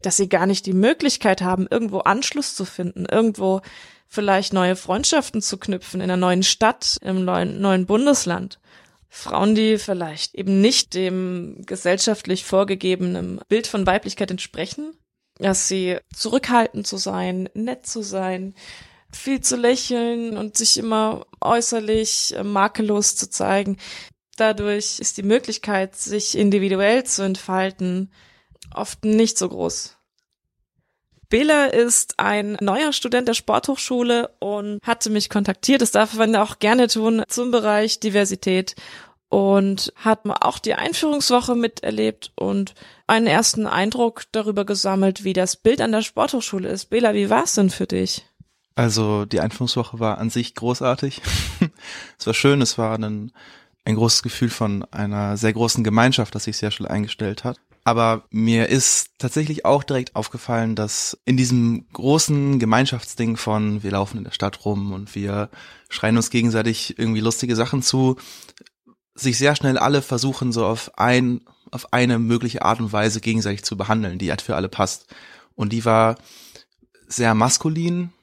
dass 0.02 0.16
sie 0.16 0.28
gar 0.28 0.46
nicht 0.46 0.66
die 0.66 0.72
Möglichkeit 0.72 1.42
haben, 1.42 1.66
irgendwo 1.70 2.00
Anschluss 2.00 2.54
zu 2.54 2.64
finden, 2.64 3.06
irgendwo 3.06 3.62
vielleicht 4.08 4.52
neue 4.52 4.76
Freundschaften 4.76 5.42
zu 5.42 5.58
knüpfen 5.58 6.00
in 6.00 6.04
einer 6.04 6.16
neuen 6.16 6.42
Stadt, 6.42 6.98
im 7.02 7.24
neuen, 7.24 7.60
neuen 7.60 7.86
Bundesland. 7.86 8.60
Frauen, 9.08 9.54
die 9.54 9.78
vielleicht 9.78 10.34
eben 10.34 10.60
nicht 10.60 10.94
dem 10.94 11.62
gesellschaftlich 11.66 12.44
vorgegebenen 12.44 13.40
Bild 13.48 13.66
von 13.66 13.86
Weiblichkeit 13.86 14.30
entsprechen, 14.30 14.92
dass 15.38 15.68
sie 15.68 15.98
zurückhaltend 16.14 16.86
zu 16.86 16.96
sein, 16.96 17.48
nett 17.54 17.86
zu 17.86 18.02
sein, 18.02 18.54
viel 19.14 19.40
zu 19.40 19.56
lächeln 19.56 20.36
und 20.36 20.56
sich 20.56 20.78
immer 20.78 21.26
äußerlich 21.40 22.34
äh, 22.36 22.44
makellos 22.44 23.16
zu 23.16 23.30
zeigen. 23.30 23.78
Dadurch 24.36 24.98
ist 24.98 25.16
die 25.16 25.22
Möglichkeit, 25.22 25.94
sich 25.96 26.36
individuell 26.36 27.04
zu 27.04 27.22
entfalten, 27.22 28.12
oft 28.74 29.04
nicht 29.04 29.38
so 29.38 29.48
groß. 29.48 29.96
Bela 31.28 31.66
ist 31.66 32.14
ein 32.18 32.56
neuer 32.60 32.92
Student 32.92 33.28
der 33.28 33.34
Sporthochschule 33.34 34.30
und 34.40 34.78
hatte 34.84 35.10
mich 35.10 35.30
kontaktiert. 35.30 35.82
Das 35.82 35.90
darf 35.90 36.14
man 36.14 36.36
auch 36.36 36.58
gerne 36.58 36.88
tun 36.88 37.22
zum 37.28 37.50
Bereich 37.50 37.98
Diversität 37.98 38.76
und 39.30 39.92
hat 39.96 40.20
auch 40.42 40.58
die 40.60 40.74
Einführungswoche 40.74 41.56
miterlebt 41.56 42.32
und 42.36 42.74
einen 43.08 43.26
ersten 43.26 43.66
Eindruck 43.66 44.24
darüber 44.30 44.64
gesammelt, 44.64 45.24
wie 45.24 45.32
das 45.32 45.56
Bild 45.56 45.80
an 45.80 45.92
der 45.92 46.02
Sporthochschule 46.02 46.68
ist. 46.68 46.90
Bela, 46.90 47.14
wie 47.14 47.30
war 47.30 47.44
es 47.44 47.54
denn 47.54 47.70
für 47.70 47.86
dich? 47.86 48.24
Also 48.74 49.24
die 49.24 49.40
Einführungswoche 49.40 50.00
war 50.00 50.18
an 50.18 50.30
sich 50.30 50.54
großartig. 50.54 51.22
es 52.18 52.26
war 52.26 52.34
schön, 52.34 52.60
es 52.60 52.76
war 52.76 52.98
ein, 52.98 53.32
ein 53.84 53.94
großes 53.94 54.22
Gefühl 54.22 54.50
von 54.50 54.84
einer 54.90 55.36
sehr 55.36 55.52
großen 55.52 55.84
Gemeinschaft, 55.84 56.34
das 56.34 56.44
sich 56.44 56.56
sehr 56.56 56.70
schnell 56.70 56.88
eingestellt 56.88 57.44
hat. 57.44 57.60
Aber 57.84 58.24
mir 58.30 58.70
ist 58.70 59.10
tatsächlich 59.18 59.66
auch 59.66 59.84
direkt 59.84 60.16
aufgefallen, 60.16 60.74
dass 60.74 61.18
in 61.26 61.36
diesem 61.36 61.86
großen 61.92 62.58
Gemeinschaftsding 62.58 63.36
von 63.36 63.82
wir 63.82 63.90
laufen 63.90 64.18
in 64.18 64.24
der 64.24 64.32
Stadt 64.32 64.64
rum 64.64 64.92
und 64.92 65.14
wir 65.14 65.50
schreien 65.90 66.16
uns 66.16 66.30
gegenseitig 66.30 66.98
irgendwie 66.98 67.20
lustige 67.20 67.54
Sachen 67.54 67.82
zu, 67.82 68.16
sich 69.14 69.36
sehr 69.36 69.54
schnell 69.54 69.76
alle 69.76 70.00
versuchen, 70.00 70.50
so 70.50 70.64
auf 70.64 70.98
ein, 70.98 71.42
auf 71.70 71.92
eine 71.92 72.18
mögliche 72.18 72.62
Art 72.62 72.80
und 72.80 72.92
Weise 72.92 73.20
gegenseitig 73.20 73.64
zu 73.64 73.76
behandeln, 73.76 74.18
die 74.18 74.30
halt 74.30 74.40
für 74.40 74.56
alle 74.56 74.70
passt. 74.70 75.14
Und 75.54 75.72
die 75.74 75.84
war 75.84 76.16
sehr 77.06 77.34
maskulin 77.34 78.13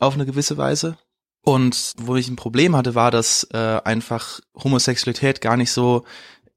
auf 0.00 0.14
eine 0.14 0.26
gewisse 0.26 0.56
Weise. 0.56 0.96
Und 1.42 1.94
wo 1.96 2.16
ich 2.16 2.28
ein 2.28 2.36
Problem 2.36 2.76
hatte, 2.76 2.94
war, 2.94 3.10
dass 3.10 3.46
äh, 3.52 3.80
einfach 3.84 4.40
Homosexualität 4.62 5.40
gar 5.40 5.56
nicht 5.56 5.72
so 5.72 6.04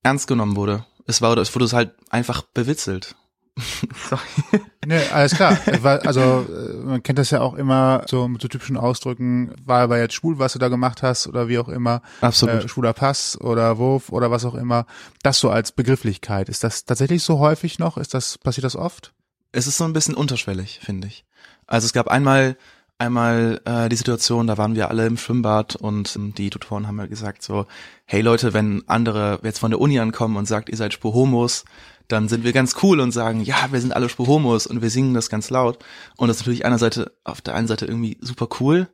ernst 0.02 0.28
genommen 0.28 0.56
wurde. 0.56 0.86
Es 1.06 1.22
war, 1.22 1.38
es 1.38 1.54
wurde 1.56 1.70
halt 1.72 1.94
einfach 2.10 2.42
bewitzelt. 2.42 3.16
Sorry. 4.10 4.64
Nee, 4.86 5.02
alles 5.14 5.36
klar. 5.36 5.58
Also 5.84 6.22
äh, 6.22 6.74
man 6.84 7.04
kennt 7.04 7.20
das 7.20 7.30
ja 7.30 7.40
auch 7.40 7.54
immer 7.54 8.04
so 8.10 8.28
mit 8.28 8.42
so 8.42 8.48
typischen 8.48 8.78
Ausdrücken, 8.78 9.54
war 9.64 9.82
aber 9.82 10.00
jetzt 10.00 10.16
schwul, 10.16 10.40
was 10.40 10.54
du 10.54 10.60
da 10.60 10.70
gemacht 10.70 11.04
hast 11.04 11.28
oder 11.28 11.48
wie 11.48 11.60
auch 11.60 11.70
immer, 11.70 12.02
Absolut. 12.20 12.66
äh, 12.66 12.68
schwuler 12.68 12.94
Pass 12.94 13.40
oder 13.40 13.78
Wurf 13.78 14.10
oder 14.10 14.32
was 14.32 14.44
auch 14.44 14.56
immer. 14.56 14.86
Das 15.22 15.40
so 15.40 15.50
als 15.52 15.72
Begrifflichkeit. 15.72 16.50
Ist 16.50 16.64
das 16.64 16.86
tatsächlich 16.86 17.24
so 17.24 17.40
häufig 17.40 17.78
noch? 17.80 17.98
Ist 17.98 18.14
das, 18.16 18.38
passiert 18.40 18.66
das 18.66 18.76
oft? 18.76 19.14
es 19.54 19.68
ist 19.68 19.78
so 19.78 19.86
ein 19.86 19.94
bisschen 19.94 20.16
unterschwellig, 20.16 20.80
finde 20.84 21.08
ich. 21.08 21.24
Also 21.68 21.86
es 21.86 21.94
gab 21.94 22.10
einmal 22.10 22.58
einmal 23.04 23.62
äh, 23.66 23.90
die 23.90 23.96
Situation, 23.96 24.48
da 24.48 24.58
waren 24.58 24.76
wir 24.76 24.90
alle 24.90 25.06
im 25.06 25.18
Schwimmbad 25.18 25.76
und 25.76 26.16
ähm, 26.16 26.34
die 26.34 26.50
Tutoren 26.50 26.88
haben 26.88 26.98
ja 26.98 27.06
gesagt 27.06 27.44
so, 27.44 27.68
hey 28.06 28.22
Leute, 28.22 28.54
wenn 28.54 28.84
andere 28.88 29.40
jetzt 29.44 29.60
von 29.60 29.72
der 29.72 29.80
Uni 29.80 30.00
ankommen 30.00 30.38
und 30.38 30.48
sagt, 30.48 30.70
ihr 30.70 30.78
seid 30.78 30.94
Spurhomos, 30.94 31.66
dann 32.08 32.28
sind 32.28 32.44
wir 32.44 32.54
ganz 32.54 32.76
cool 32.84 33.00
und 33.00 33.12
sagen, 33.12 33.42
ja, 33.42 33.72
wir 33.72 33.80
sind 33.80 33.96
alle 33.96 34.10
Spurhomos 34.10 34.68
und 34.68 34.82
wir 34.82 34.90
singen 34.90 35.14
das 35.14 35.30
ganz 35.30 35.50
laut. 35.50 35.80
Und 36.18 36.28
das 36.28 36.38
ist 36.38 36.42
natürlich 36.42 36.66
einerseits 36.66 37.02
auf 37.24 37.42
der 37.42 37.56
einen 37.56 37.68
Seite 37.68 37.86
irgendwie 37.86 38.18
super 38.22 38.48
cool, 38.60 38.88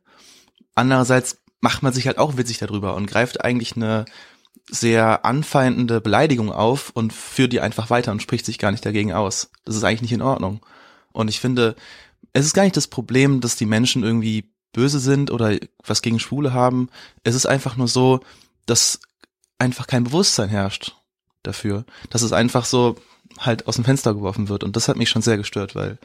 andererseits 0.76 1.42
macht 1.62 1.84
man 1.84 1.94
sich 1.94 2.08
halt 2.08 2.18
auch 2.18 2.38
witzig 2.38 2.58
darüber 2.58 2.96
und 2.96 3.08
greift 3.08 3.44
eigentlich 3.44 3.76
eine 3.76 4.06
sehr 4.70 5.26
anfeindende 5.26 6.00
Beleidigung 6.00 6.52
auf 6.52 6.92
und 6.94 7.12
führt 7.12 7.54
die 7.54 7.60
einfach 7.60 7.90
weiter 7.90 8.12
und 8.12 8.22
spricht 8.22 8.46
sich 8.46 8.60
gar 8.60 8.72
nicht 8.72 8.86
dagegen 8.86 9.14
aus. 9.14 9.52
Das 9.66 9.76
ist 9.76 9.84
eigentlich 9.84 10.04
nicht 10.04 10.14
in 10.14 10.22
Ordnung. 10.22 10.62
Und 11.12 11.28
ich 11.28 11.40
finde, 11.40 11.76
es 12.40 12.48
ist 12.48 12.54
gar 12.54 12.64
nicht 12.64 12.78
das 12.78 12.88
Problem, 12.88 13.42
dass 13.42 13.56
die 13.56 13.66
Menschen 13.66 14.04
irgendwie 14.04 14.52
böse 14.72 15.00
sind 15.00 15.32
oder 15.32 15.58
was 15.86 16.02
gegen 16.02 16.20
Schwule 16.20 16.54
haben. 16.54 16.90
Es 17.24 17.36
ist 17.36 17.46
einfach 17.46 17.76
nur 17.76 17.88
so, 17.88 18.22
dass 18.66 19.00
einfach 19.58 19.88
kein 19.88 20.04
Bewusstsein 20.04 20.50
herrscht 20.50 20.96
dafür. 21.44 21.86
Dass 22.10 22.22
es 22.22 22.34
einfach 22.34 22.66
so 22.66 22.96
halt 23.38 23.68
aus 23.68 23.76
dem 23.76 23.86
Fenster 23.86 24.14
geworfen 24.14 24.50
wird. 24.50 24.64
Und 24.64 24.76
das 24.76 24.88
hat 24.88 24.98
mich 24.98 25.10
schon 25.10 25.22
sehr 25.22 25.38
gestört, 25.38 25.76
weil, 25.76 26.00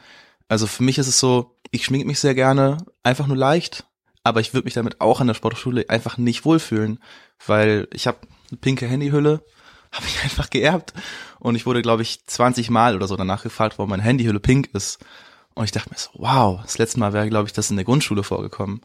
also 0.47 0.67
für 0.67 0.83
mich 0.83 0.97
ist 0.97 1.07
es 1.07 1.19
so, 1.19 1.57
ich 1.71 1.85
schminke 1.85 2.07
mich 2.07 2.19
sehr 2.19 2.35
gerne, 2.35 2.77
einfach 3.03 3.27
nur 3.27 3.37
leicht, 3.37 3.85
aber 4.23 4.39
ich 4.39 4.53
würde 4.53 4.65
mich 4.65 4.73
damit 4.73 5.01
auch 5.01 5.21
an 5.21 5.27
der 5.27 5.33
Sportschule 5.33 5.85
einfach 5.89 6.17
nicht 6.17 6.45
wohlfühlen, 6.45 6.99
weil 7.45 7.87
ich 7.93 8.07
habe 8.07 8.19
eine 8.49 8.57
pinke 8.57 8.87
Handyhülle, 8.87 9.43
habe 9.91 10.05
ich 10.07 10.23
einfach 10.23 10.49
geerbt 10.49 10.93
und 11.39 11.55
ich 11.55 11.65
wurde, 11.65 11.81
glaube 11.81 12.01
ich, 12.01 12.25
20 12.25 12.69
Mal 12.69 12.95
oder 12.95 13.07
so 13.07 13.15
danach 13.15 13.43
gefragt, 13.43 13.77
warum 13.77 13.89
meine 13.89 14.03
Handyhülle 14.03 14.39
pink 14.39 14.69
ist. 14.73 14.99
Und 15.55 15.63
ich 15.63 15.71
dachte 15.71 15.89
mir 15.89 15.97
so, 15.97 16.09
wow, 16.13 16.61
das 16.61 16.77
letzte 16.77 16.99
Mal 16.99 17.13
wäre, 17.13 17.29
glaube 17.29 17.47
ich, 17.47 17.53
das 17.53 17.69
in 17.69 17.77
der 17.77 17.85
Grundschule 17.85 18.23
vorgekommen. 18.23 18.81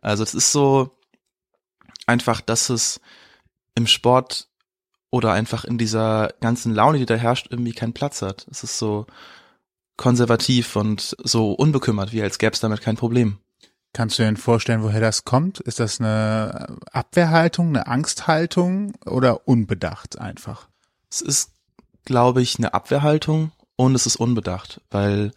Also 0.00 0.22
es 0.22 0.34
ist 0.34 0.52
so 0.52 0.90
einfach, 2.06 2.40
dass 2.40 2.70
es 2.70 3.00
im 3.74 3.86
Sport 3.86 4.48
oder 5.10 5.32
einfach 5.32 5.64
in 5.64 5.78
dieser 5.78 6.34
ganzen 6.40 6.74
Laune, 6.74 6.98
die 6.98 7.06
da 7.06 7.14
herrscht, 7.14 7.48
irgendwie 7.50 7.72
keinen 7.72 7.92
Platz 7.92 8.22
hat. 8.22 8.46
Es 8.50 8.64
ist 8.64 8.78
so 8.78 9.06
konservativ 9.96 10.74
und 10.76 11.14
so 11.22 11.52
unbekümmert, 11.52 12.12
wie 12.12 12.22
als 12.22 12.38
gäbe 12.38 12.52
es 12.52 12.60
damit 12.60 12.80
kein 12.80 12.96
Problem. 12.96 13.38
Kannst 13.92 14.18
du 14.18 14.22
dir 14.22 14.26
denn 14.26 14.36
vorstellen, 14.36 14.82
woher 14.82 15.00
das 15.00 15.24
kommt? 15.24 15.60
Ist 15.60 15.78
das 15.78 16.00
eine 16.00 16.78
Abwehrhaltung, 16.90 17.68
eine 17.68 17.86
Angsthaltung 17.86 18.94
oder 19.06 19.46
unbedacht 19.46 20.18
einfach? 20.18 20.68
Es 21.10 21.20
ist, 21.20 21.52
glaube 22.04 22.42
ich, 22.42 22.58
eine 22.58 22.74
Abwehrhaltung 22.74 23.52
und 23.76 23.94
es 23.94 24.06
ist 24.06 24.16
unbedacht, 24.16 24.80
weil 24.90 25.30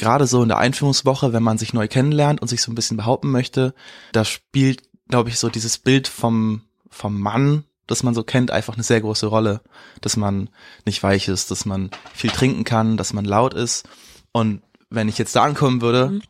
gerade 0.00 0.26
so 0.26 0.42
in 0.42 0.48
der 0.48 0.58
Einführungswoche, 0.58 1.32
wenn 1.32 1.42
man 1.44 1.58
sich 1.58 1.72
neu 1.72 1.86
kennenlernt 1.86 2.42
und 2.42 2.48
sich 2.48 2.62
so 2.62 2.72
ein 2.72 2.74
bisschen 2.74 2.96
behaupten 2.96 3.30
möchte, 3.30 3.74
da 4.12 4.24
spielt, 4.24 4.82
glaube 5.08 5.28
ich, 5.28 5.38
so 5.38 5.48
dieses 5.48 5.78
Bild 5.78 6.08
vom, 6.08 6.62
vom 6.88 7.20
Mann, 7.20 7.64
das 7.86 8.02
man 8.02 8.14
so 8.14 8.24
kennt, 8.24 8.50
einfach 8.50 8.74
eine 8.74 8.82
sehr 8.82 9.00
große 9.00 9.26
Rolle. 9.26 9.60
Dass 10.00 10.16
man 10.16 10.48
nicht 10.86 11.02
weich 11.02 11.28
ist, 11.28 11.50
dass 11.50 11.64
man 11.64 11.90
viel 12.14 12.30
trinken 12.30 12.64
kann, 12.64 12.96
dass 12.96 13.12
man 13.12 13.24
laut 13.24 13.54
ist. 13.54 13.88
Und 14.32 14.62
wenn 14.88 15.08
ich 15.08 15.18
jetzt 15.18 15.36
da 15.36 15.44
ankommen 15.44 15.80
würde 15.80 16.08
Mhm. 16.10 16.22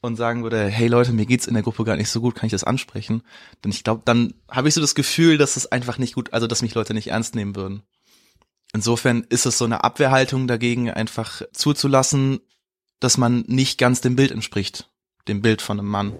und 0.00 0.16
sagen 0.16 0.42
würde, 0.44 0.66
hey 0.66 0.86
Leute, 0.86 1.12
mir 1.12 1.26
geht's 1.26 1.46
in 1.46 1.54
der 1.54 1.62
Gruppe 1.64 1.84
gar 1.84 1.96
nicht 1.96 2.10
so 2.10 2.20
gut, 2.20 2.34
kann 2.36 2.46
ich 2.46 2.52
das 2.52 2.64
ansprechen? 2.64 3.22
Denn 3.64 3.72
ich 3.72 3.82
glaube, 3.82 4.02
dann 4.04 4.34
habe 4.48 4.68
ich 4.68 4.74
so 4.74 4.80
das 4.80 4.94
Gefühl, 4.94 5.36
dass 5.36 5.56
es 5.56 5.66
einfach 5.72 5.98
nicht 5.98 6.14
gut, 6.14 6.32
also 6.32 6.46
dass 6.46 6.62
mich 6.62 6.74
Leute 6.74 6.94
nicht 6.94 7.08
ernst 7.08 7.34
nehmen 7.34 7.56
würden. 7.56 7.82
Insofern 8.72 9.24
ist 9.28 9.46
es 9.46 9.58
so 9.58 9.64
eine 9.64 9.82
Abwehrhaltung 9.82 10.46
dagegen, 10.46 10.90
einfach 10.90 11.42
zuzulassen, 11.52 12.40
dass 13.00 13.18
man 13.18 13.44
nicht 13.46 13.78
ganz 13.78 14.00
dem 14.00 14.16
Bild 14.16 14.30
entspricht, 14.30 14.90
dem 15.28 15.42
Bild 15.42 15.62
von 15.62 15.78
einem 15.78 15.88
Mann. 15.88 16.18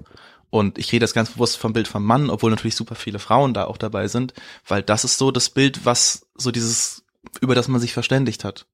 Und 0.50 0.78
ich 0.78 0.92
rede 0.92 1.04
jetzt 1.04 1.14
ganz 1.14 1.30
bewusst 1.30 1.58
vom 1.58 1.72
Bild 1.72 1.88
vom 1.88 2.04
Mann, 2.04 2.30
obwohl 2.30 2.50
natürlich 2.50 2.76
super 2.76 2.94
viele 2.94 3.18
Frauen 3.18 3.52
da 3.52 3.64
auch 3.64 3.76
dabei 3.76 4.08
sind, 4.08 4.32
weil 4.66 4.82
das 4.82 5.04
ist 5.04 5.18
so 5.18 5.30
das 5.30 5.50
Bild, 5.50 5.84
was 5.84 6.26
so 6.34 6.50
dieses, 6.50 7.04
über 7.40 7.54
das 7.54 7.68
man 7.68 7.80
sich 7.80 7.92
verständigt 7.92 8.44
hat, 8.44 8.66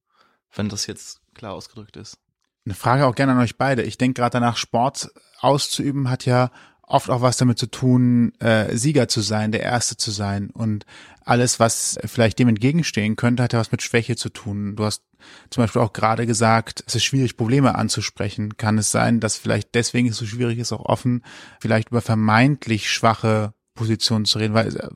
wenn 0.55 0.69
das 0.69 0.87
jetzt 0.87 1.21
klar 1.35 1.53
ausgedrückt 1.53 1.97
ist. 1.97 2.19
Eine 2.65 2.75
Frage 2.75 3.07
auch 3.07 3.15
gerne 3.15 3.33
an 3.33 3.41
euch 3.41 3.57
beide. 3.57 3.83
Ich 3.83 3.99
denke 3.99 4.21
gerade 4.21 4.35
danach, 4.35 4.57
Sport 4.57 5.11
auszuüben 5.41 6.09
hat 6.09 6.25
ja 6.25 6.51
oft 6.87 7.11
auch 7.11 7.23
was 7.23 7.37
damit 7.37 7.59
zu 7.59 7.67
tun, 7.67 8.33
äh, 8.41 8.77
Sieger 8.77 9.09
zu 9.09 9.21
sein, 9.21 9.53
der 9.53 9.63
Erste 9.63 9.97
zu 9.97 10.11
sein. 10.11 10.51
Und 10.51 10.85
alles, 11.25 11.59
was 11.61 11.99
vielleicht 12.05 12.39
dem 12.39 12.49
entgegenstehen 12.49 13.17
könnte, 13.17 13.43
hat 13.43 13.53
ja 13.53 13.59
was 13.59 13.73
mit 13.73 13.83
Schwäche 13.83 14.17
zu 14.17 14.29
tun. 14.29 14.77
Du 14.77 14.85
hast 14.85 15.03
zum 15.51 15.63
Beispiel 15.63 15.81
auch 15.81 15.93
gerade 15.93 16.27
gesagt, 16.27 16.85
es 16.87 16.95
ist 16.95 17.05
schwierig, 17.05 17.37
Probleme 17.37 17.75
anzusprechen. 17.75 18.57
Kann 18.57 18.79
es 18.79 18.91
sein, 18.91 19.21
dass 19.21 19.37
vielleicht 19.37 19.75
deswegen 19.75 20.09
es 20.09 20.17
so 20.17 20.27
schwierig 20.27 20.59
ist, 20.59 20.73
auch 20.73 20.85
offen 20.85 21.23
vielleicht 21.61 21.91
über 21.91 22.03
vermeintlich 22.03 22.91
schwache 22.91 23.55
Positionen 23.75 24.25
zu 24.25 24.39
reden, 24.39 24.55
weil 24.55 24.77
äh, 24.77 24.89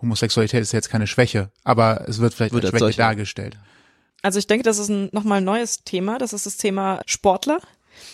Homosexualität 0.00 0.62
ist 0.62 0.72
jetzt 0.72 0.90
keine 0.90 1.06
Schwäche, 1.06 1.50
aber 1.64 2.08
es 2.08 2.18
wird 2.18 2.34
vielleicht 2.34 2.52
wird 2.52 2.64
als 2.64 2.70
Schwäche 2.70 2.80
solche. 2.80 2.98
dargestellt. 2.98 3.58
Also 4.20 4.38
ich 4.38 4.46
denke, 4.46 4.64
das 4.64 4.78
ist 4.78 4.88
ein 4.88 5.08
nochmal 5.12 5.38
ein 5.38 5.44
neues 5.44 5.84
Thema. 5.84 6.18
Das 6.18 6.32
ist 6.32 6.46
das 6.46 6.56
Thema 6.56 7.00
Sportler. 7.06 7.60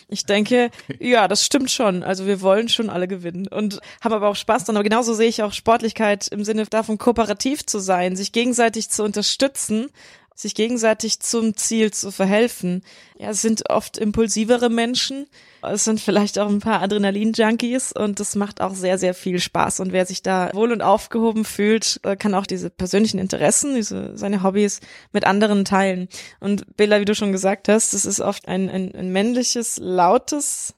Ich 0.09 0.25
denke, 0.25 0.71
ja, 0.99 1.29
das 1.29 1.45
stimmt 1.45 1.71
schon. 1.71 2.03
Also 2.03 2.27
wir 2.27 2.41
wollen 2.41 2.69
schon 2.69 2.91
alle 2.91 3.09
gewinnen 3.09 3.47
und 3.49 3.81
haben 4.01 4.13
aber 4.13 4.29
auch 4.29 4.37
Spaß 4.37 4.65
dran. 4.65 4.77
Aber 4.77 4.85
genauso 4.85 5.15
sehe 5.15 5.29
ich 5.29 5.43
auch 5.43 5.53
Sportlichkeit 5.53 6.29
im 6.29 6.45
Sinne 6.45 6.65
davon, 6.67 6.99
kooperativ 6.99 7.67
zu 7.67 7.79
sein, 7.79 8.17
sich 8.17 8.33
gegenseitig 8.33 8.91
zu 8.91 9.05
unterstützen 9.05 9.91
sich 10.39 10.55
gegenseitig 10.55 11.19
zum 11.19 11.57
Ziel 11.57 11.91
zu 11.91 12.13
verhelfen. 12.13 12.85
Ja, 13.19 13.31
es 13.31 13.43
sind 13.43 13.69
oft 13.71 13.99
impulsivere 13.99 14.71
Menschen. 14.71 15.27
Es 15.63 15.85
sind 15.85 16.01
vielleicht 16.01 16.39
auch 16.39 16.49
ein 16.49 16.61
paar 16.61 16.81
Adrenalin-Junkies 16.81 17.91
und 17.91 18.21
das 18.21 18.37
macht 18.37 18.61
auch 18.61 18.77
sehr, 18.77 18.99
sehr 18.99 19.15
viel 19.15 19.41
Spaß. 19.41 19.81
Und 19.81 19.93
wer 19.93 20.07
sich 20.07 20.23
da 20.23 20.51
wohl 20.55 20.71
und 20.71 20.81
aufgehoben 20.81 21.45
fühlt, 21.45 21.99
äh, 22.05 22.15
kann 22.15 22.35
auch 22.35 22.47
diese 22.47 22.71
persönlichen 22.71 23.19
Interessen, 23.19 23.75
diese, 23.75 24.17
seine 24.17 24.45
Hobbys 24.45 24.81
mit 25.13 25.27
anderen 25.27 25.65
teilen. 25.65 26.07
Und 26.39 26.77
Bela, 26.77 27.01
wie 27.01 27.05
du 27.05 27.17
schon 27.17 27.33
gesagt 27.33 27.69
hast, 27.69 27.93
das 27.93 28.05
ist 28.05 28.21
oft 28.21 28.47
ein, 28.47 28.71
ein, 28.71 28.95
ein 28.95 29.11
männliches, 29.11 29.79
lautes 29.79 30.78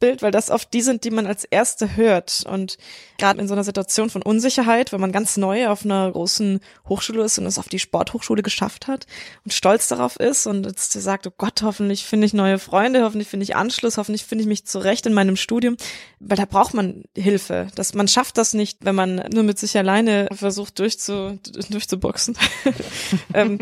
Bild, 0.00 0.22
weil 0.22 0.32
das 0.32 0.50
oft 0.50 0.72
die 0.72 0.82
sind, 0.82 1.04
die 1.04 1.10
man 1.10 1.26
als 1.26 1.44
erste 1.44 1.96
hört. 1.96 2.42
Und 2.48 2.78
gerade 3.18 3.40
in 3.40 3.46
so 3.46 3.54
einer 3.54 3.64
Situation 3.64 4.10
von 4.10 4.22
Unsicherheit, 4.22 4.92
wenn 4.92 5.00
man 5.00 5.12
ganz 5.12 5.36
neu 5.36 5.68
auf 5.68 5.84
einer 5.84 6.10
großen 6.10 6.60
Hochschule 6.88 7.22
ist 7.22 7.38
und 7.38 7.46
es 7.46 7.58
auf 7.58 7.68
die 7.68 7.78
Sporthochschule 7.78 8.42
geschafft 8.42 8.88
hat 8.88 9.06
und 9.44 9.52
stolz 9.52 9.88
darauf 9.88 10.16
ist 10.16 10.46
und 10.46 10.66
jetzt 10.66 10.92
sagt, 10.92 11.26
oh 11.26 11.32
Gott, 11.36 11.62
hoffentlich 11.62 12.04
finde 12.04 12.26
ich 12.26 12.32
neue 12.32 12.58
Freunde, 12.58 13.04
hoffentlich 13.04 13.28
finde 13.28 13.44
ich 13.44 13.54
Anschluss, 13.54 13.98
hoffentlich 13.98 14.24
finde 14.24 14.42
ich 14.42 14.48
mich 14.48 14.66
zurecht 14.66 15.06
in 15.06 15.12
meinem 15.12 15.36
Studium, 15.36 15.76
weil 16.18 16.36
da 16.36 16.46
braucht 16.46 16.74
man 16.74 17.04
Hilfe. 17.16 17.68
Das, 17.74 17.94
man 17.94 18.08
schafft 18.08 18.38
das 18.38 18.54
nicht, 18.54 18.78
wenn 18.84 18.94
man 18.94 19.16
nur 19.32 19.42
mit 19.42 19.58
sich 19.58 19.76
alleine 19.76 20.28
versucht 20.32 20.78
durchzu, 20.78 21.38
durchzuboxen. 21.68 22.36
ähm, 23.34 23.58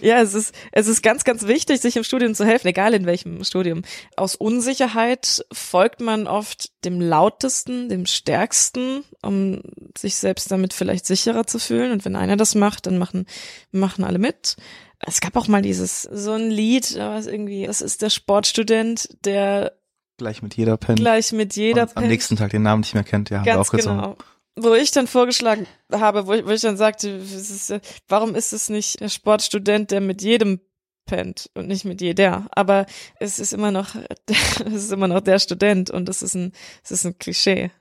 ja, 0.00 0.20
es 0.20 0.34
ist, 0.34 0.54
es 0.72 0.86
ist 0.86 1.02
ganz, 1.02 1.24
ganz 1.24 1.46
wichtig, 1.46 1.80
sich 1.80 1.96
im 1.96 2.04
Studium 2.04 2.34
zu 2.34 2.44
helfen, 2.44 2.68
egal 2.68 2.94
in 2.94 3.06
welchem 3.06 3.42
Studium. 3.44 3.82
Aus 4.16 4.34
Unsicherheit 4.34 5.44
folgt 5.52 6.00
man 6.00 6.26
oft 6.26 6.70
dem 6.84 7.00
lautesten, 7.00 7.88
dem 7.88 8.06
stärksten, 8.06 9.04
um 9.22 9.62
sich 9.96 10.16
selbst 10.16 10.50
damit 10.50 10.72
vielleicht 10.72 11.06
sicherer 11.06 11.46
zu 11.46 11.58
fühlen. 11.58 11.92
Und 11.92 12.04
wenn 12.04 12.16
einer 12.16 12.36
das 12.36 12.54
macht, 12.54 12.86
dann 12.86 12.98
machen, 12.98 13.26
machen 13.70 14.04
alle 14.04 14.18
mit. 14.18 14.56
Es 15.00 15.20
gab 15.20 15.36
auch 15.36 15.48
mal 15.48 15.62
dieses, 15.62 16.02
so 16.02 16.32
ein 16.32 16.50
Lied, 16.50 16.96
was 16.98 17.26
irgendwie, 17.26 17.66
das 17.66 17.80
ist 17.80 18.02
der 18.02 18.10
Sportstudent, 18.10 19.08
der 19.24 19.72
gleich 20.16 20.42
mit 20.42 20.56
jeder 20.56 20.76
Pen. 20.76 20.96
Gleich 20.96 21.32
mit 21.32 21.54
jeder 21.54 21.86
Pen. 21.86 22.02
Am 22.02 22.08
nächsten 22.08 22.36
Tag 22.36 22.50
den 22.50 22.62
Namen 22.62 22.80
nicht 22.80 22.94
mehr 22.94 23.04
kennt, 23.04 23.30
ja, 23.30 23.38
haben 23.38 23.46
wir 23.46 23.60
auch 23.60 23.70
gesungen. 23.70 24.00
Genau 24.00 24.16
wo 24.62 24.74
ich 24.74 24.90
dann 24.90 25.06
vorgeschlagen 25.06 25.66
habe, 25.92 26.26
wo 26.26 26.32
ich, 26.34 26.44
wo 26.44 26.50
ich 26.50 26.60
dann 26.60 26.76
sagte, 26.76 27.08
ist, 27.08 27.74
warum 28.08 28.34
ist 28.34 28.52
es 28.52 28.68
nicht 28.68 29.00
der 29.00 29.08
Sportstudent, 29.08 29.90
der 29.90 30.00
mit 30.00 30.22
jedem 30.22 30.60
pennt 31.08 31.50
und 31.54 31.66
nicht 31.66 31.84
mit 31.84 32.00
jeder. 32.00 32.46
Aber 32.52 32.86
es 33.18 33.40
ist 33.40 33.52
immer 33.52 33.72
noch, 33.72 33.96
es 34.26 34.84
ist 34.84 34.92
immer 34.92 35.08
noch 35.08 35.20
der 35.20 35.40
Student 35.40 35.90
und 35.90 36.08
es 36.08 36.22
ist 36.22 36.34
ein, 36.34 36.52
es 36.84 36.92
ist 36.92 37.04
ein 37.04 37.18
Klischee. 37.18 37.72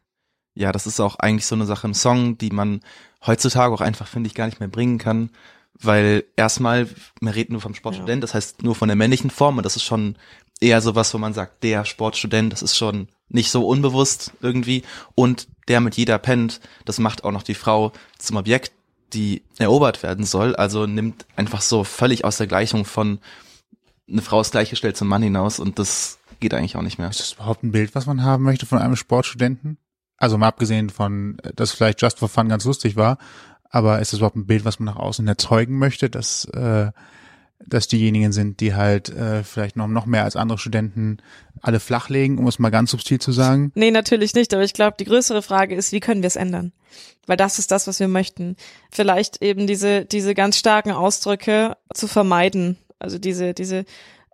Ja, 0.55 0.71
das 0.71 0.87
ist 0.87 0.99
auch 0.99 1.17
eigentlich 1.19 1.45
so 1.45 1.53
eine 1.53 1.67
Sache 1.67 1.85
im 1.85 1.93
Song, 1.93 2.39
die 2.39 2.49
man 2.49 2.81
heutzutage 3.25 3.71
auch 3.71 3.81
einfach, 3.81 4.07
finde 4.07 4.27
ich, 4.27 4.33
gar 4.33 4.47
nicht 4.47 4.59
mehr 4.59 4.69
bringen 4.69 4.97
kann. 4.97 5.29
Weil 5.79 6.23
erstmal, 6.35 6.89
man 7.21 7.33
redet 7.33 7.51
nur 7.51 7.61
vom 7.61 7.75
Sportstudent, 7.75 8.17
ja. 8.17 8.21
das 8.21 8.33
heißt 8.33 8.63
nur 8.63 8.73
von 8.73 8.87
der 8.87 8.95
männlichen 8.95 9.29
Form 9.29 9.57
und 9.57 9.63
das 9.63 9.75
ist 9.75 9.83
schon 9.83 10.17
eher 10.59 10.81
sowas, 10.81 11.13
wo 11.13 11.19
man 11.19 11.33
sagt, 11.33 11.63
der 11.63 11.85
Sportstudent, 11.85 12.51
das 12.51 12.63
ist 12.63 12.75
schon 12.75 13.09
nicht 13.29 13.51
so 13.51 13.67
unbewusst 13.67 14.33
irgendwie. 14.41 14.83
Und 15.15 15.47
der 15.67 15.81
mit 15.81 15.97
jeder 15.97 16.17
pennt, 16.17 16.59
das 16.85 16.99
macht 16.99 17.23
auch 17.23 17.31
noch 17.31 17.43
die 17.43 17.55
Frau 17.55 17.91
zum 18.17 18.37
Objekt, 18.37 18.71
die 19.13 19.43
erobert 19.57 20.03
werden 20.03 20.25
soll. 20.25 20.55
Also 20.55 20.85
nimmt 20.85 21.25
einfach 21.35 21.61
so 21.61 21.83
völlig 21.83 22.25
aus 22.25 22.37
der 22.37 22.47
Gleichung 22.47 22.85
von 22.85 23.19
eine 24.09 24.21
Frau 24.21 24.41
ist 24.41 24.51
gleichgestellt 24.51 24.97
zum 24.97 25.07
Mann 25.07 25.21
hinaus 25.21 25.59
und 25.59 25.79
das 25.79 26.19
geht 26.39 26.53
eigentlich 26.53 26.77
auch 26.77 26.81
nicht 26.81 26.97
mehr. 26.97 27.09
Ist 27.09 27.19
das 27.19 27.33
überhaupt 27.33 27.63
ein 27.63 27.71
Bild, 27.71 27.93
was 27.95 28.05
man 28.05 28.23
haben 28.23 28.43
möchte 28.43 28.65
von 28.65 28.79
einem 28.79 28.95
Sportstudenten? 28.95 29.77
Also 30.17 30.37
mal 30.37 30.47
abgesehen 30.47 30.89
von, 30.89 31.37
dass 31.55 31.73
vielleicht 31.73 32.01
Just 32.01 32.19
for 32.19 32.29
Fun 32.29 32.49
ganz 32.49 32.65
lustig 32.65 32.95
war, 32.95 33.17
aber 33.69 33.99
ist 33.99 34.13
das 34.13 34.19
überhaupt 34.19 34.37
ein 34.37 34.47
Bild, 34.47 34.65
was 34.65 34.79
man 34.79 34.85
nach 34.85 35.01
außen 35.01 35.27
erzeugen 35.27 35.77
möchte, 35.77 36.09
dass 36.09 36.45
äh, 36.45 36.91
dass 37.65 37.87
diejenigen 37.87 38.31
sind, 38.31 38.59
die 38.59 38.75
halt 38.75 39.09
äh, 39.09 39.43
vielleicht 39.43 39.75
noch, 39.75 39.87
noch 39.87 40.05
mehr 40.05 40.23
als 40.23 40.35
andere 40.35 40.57
Studenten 40.57 41.17
alle 41.61 41.79
flachlegen, 41.79 42.37
um 42.37 42.47
es 42.47 42.59
mal 42.59 42.69
ganz 42.69 42.91
subtil 42.91 43.19
zu 43.19 43.31
sagen? 43.31 43.71
Nee, 43.75 43.91
natürlich 43.91 44.33
nicht, 44.35 44.53
aber 44.53 44.63
ich 44.63 44.73
glaube, 44.73 44.95
die 44.99 45.05
größere 45.05 45.41
Frage 45.41 45.75
ist, 45.75 45.91
wie 45.91 45.99
können 45.99 46.21
wir 46.21 46.27
es 46.27 46.35
ändern? 46.35 46.71
Weil 47.25 47.37
das 47.37 47.59
ist 47.59 47.71
das, 47.71 47.87
was 47.87 47.99
wir 47.99 48.07
möchten. 48.07 48.55
Vielleicht 48.91 49.41
eben 49.41 49.67
diese, 49.67 50.05
diese 50.05 50.33
ganz 50.33 50.57
starken 50.57 50.91
Ausdrücke 50.91 51.75
zu 51.93 52.07
vermeiden. 52.07 52.77
Also 52.99 53.17
diese, 53.17 53.53
diese 53.53 53.85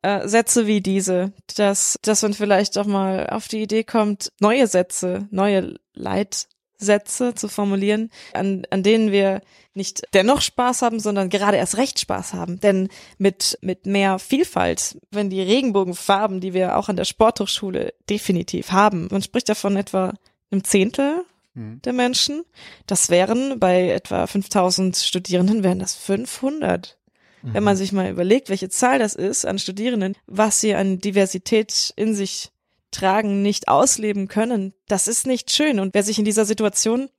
äh, 0.04 0.28
Sätze 0.28 0.68
wie 0.68 0.82
diese, 0.82 1.34
dass, 1.56 1.98
dass 2.04 2.22
man 2.22 2.34
vielleicht 2.34 2.78
auch 2.78 2.86
mal 2.86 3.28
auf 3.28 3.48
die 3.48 3.64
Idee 3.64 3.84
kommt, 3.84 4.32
neue 4.40 4.68
Sätze, 4.68 5.28
neue 5.32 5.76
Leit 5.94 6.48
Sätze 6.84 7.34
zu 7.34 7.48
formulieren, 7.48 8.10
an, 8.34 8.64
an 8.70 8.84
denen 8.84 9.12
wir 9.12 9.42
nicht 9.74 10.04
dennoch 10.14 10.42
Spaß 10.42 10.82
haben, 10.82 11.00
sondern 11.00 11.30
gerade 11.30 11.58
erst 11.58 11.78
recht 11.78 12.00
Spaß 12.00 12.34
haben. 12.34 12.60
Denn 12.60 12.90
mit, 13.18 13.58
mit 13.62 13.86
mehr 13.86 14.20
Vielfalt, 14.20 14.98
wenn 15.12 15.30
die 15.30 15.42
Regenbogenfarben, 15.42 16.40
die 16.40 16.54
wir 16.54 16.78
auch 16.78 16.90
an 16.90 16.96
der 16.96 17.06
Sporthochschule 17.06 17.94
definitiv 18.10 18.72
haben, 18.72 19.08
man 19.12 19.24
spricht 19.24 19.50
davon 19.50 19.76
etwa 19.76 20.14
einem 20.52 20.64
Zehntel 20.64 21.26
mhm. 21.56 21.82
der 21.84 21.94
Menschen, 21.94 22.44
das 22.86 23.10
wären 23.10 23.60
bei 23.60 23.90
etwa 23.90 24.28
5000 24.28 24.98
Studierenden, 24.98 25.64
wären 25.64 25.80
das 25.80 25.96
500. 25.96 26.98
Wenn 27.46 27.64
man 27.64 27.74
mhm. 27.74 27.78
sich 27.78 27.92
mal 27.92 28.10
überlegt, 28.10 28.50
welche 28.50 28.70
Zahl 28.70 29.00
das 29.00 29.16
ist 29.16 29.46
an 29.46 29.60
Studierenden, 29.60 30.16
was 30.28 30.62
sie 30.62 30.76
an 30.76 31.00
Diversität 31.00 31.94
in 31.98 32.16
sich 32.16 32.53
tragen, 32.94 33.42
nicht 33.42 33.68
ausleben 33.68 34.28
können, 34.28 34.74
das 34.88 35.08
ist 35.08 35.28
nicht 35.28 35.52
schön. 35.52 35.80
Und 35.80 35.94
wer 35.94 36.04
sich 36.04 36.20
in 36.20 36.26
dieser 36.26 36.46
Situation 36.46 37.10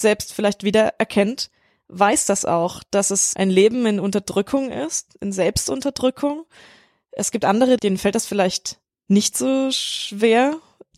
selbst 0.00 0.32
vielleicht 0.32 0.62
wieder 0.62 0.94
erkennt, 0.98 1.50
weiß 1.88 2.26
das 2.26 2.44
auch, 2.44 2.82
dass 2.90 3.10
es 3.10 3.36
ein 3.36 3.50
Leben 3.50 3.86
in 3.86 4.00
Unterdrückung 4.00 4.70
ist, 4.70 5.16
in 5.20 5.32
Selbstunterdrückung. 5.32 6.44
Es 7.12 7.30
gibt 7.30 7.44
andere, 7.44 7.76
denen 7.76 7.98
fällt 7.98 8.14
das 8.14 8.26
vielleicht 8.26 8.78
nicht 9.08 9.36
so 9.36 9.70
schwer. 9.70 10.56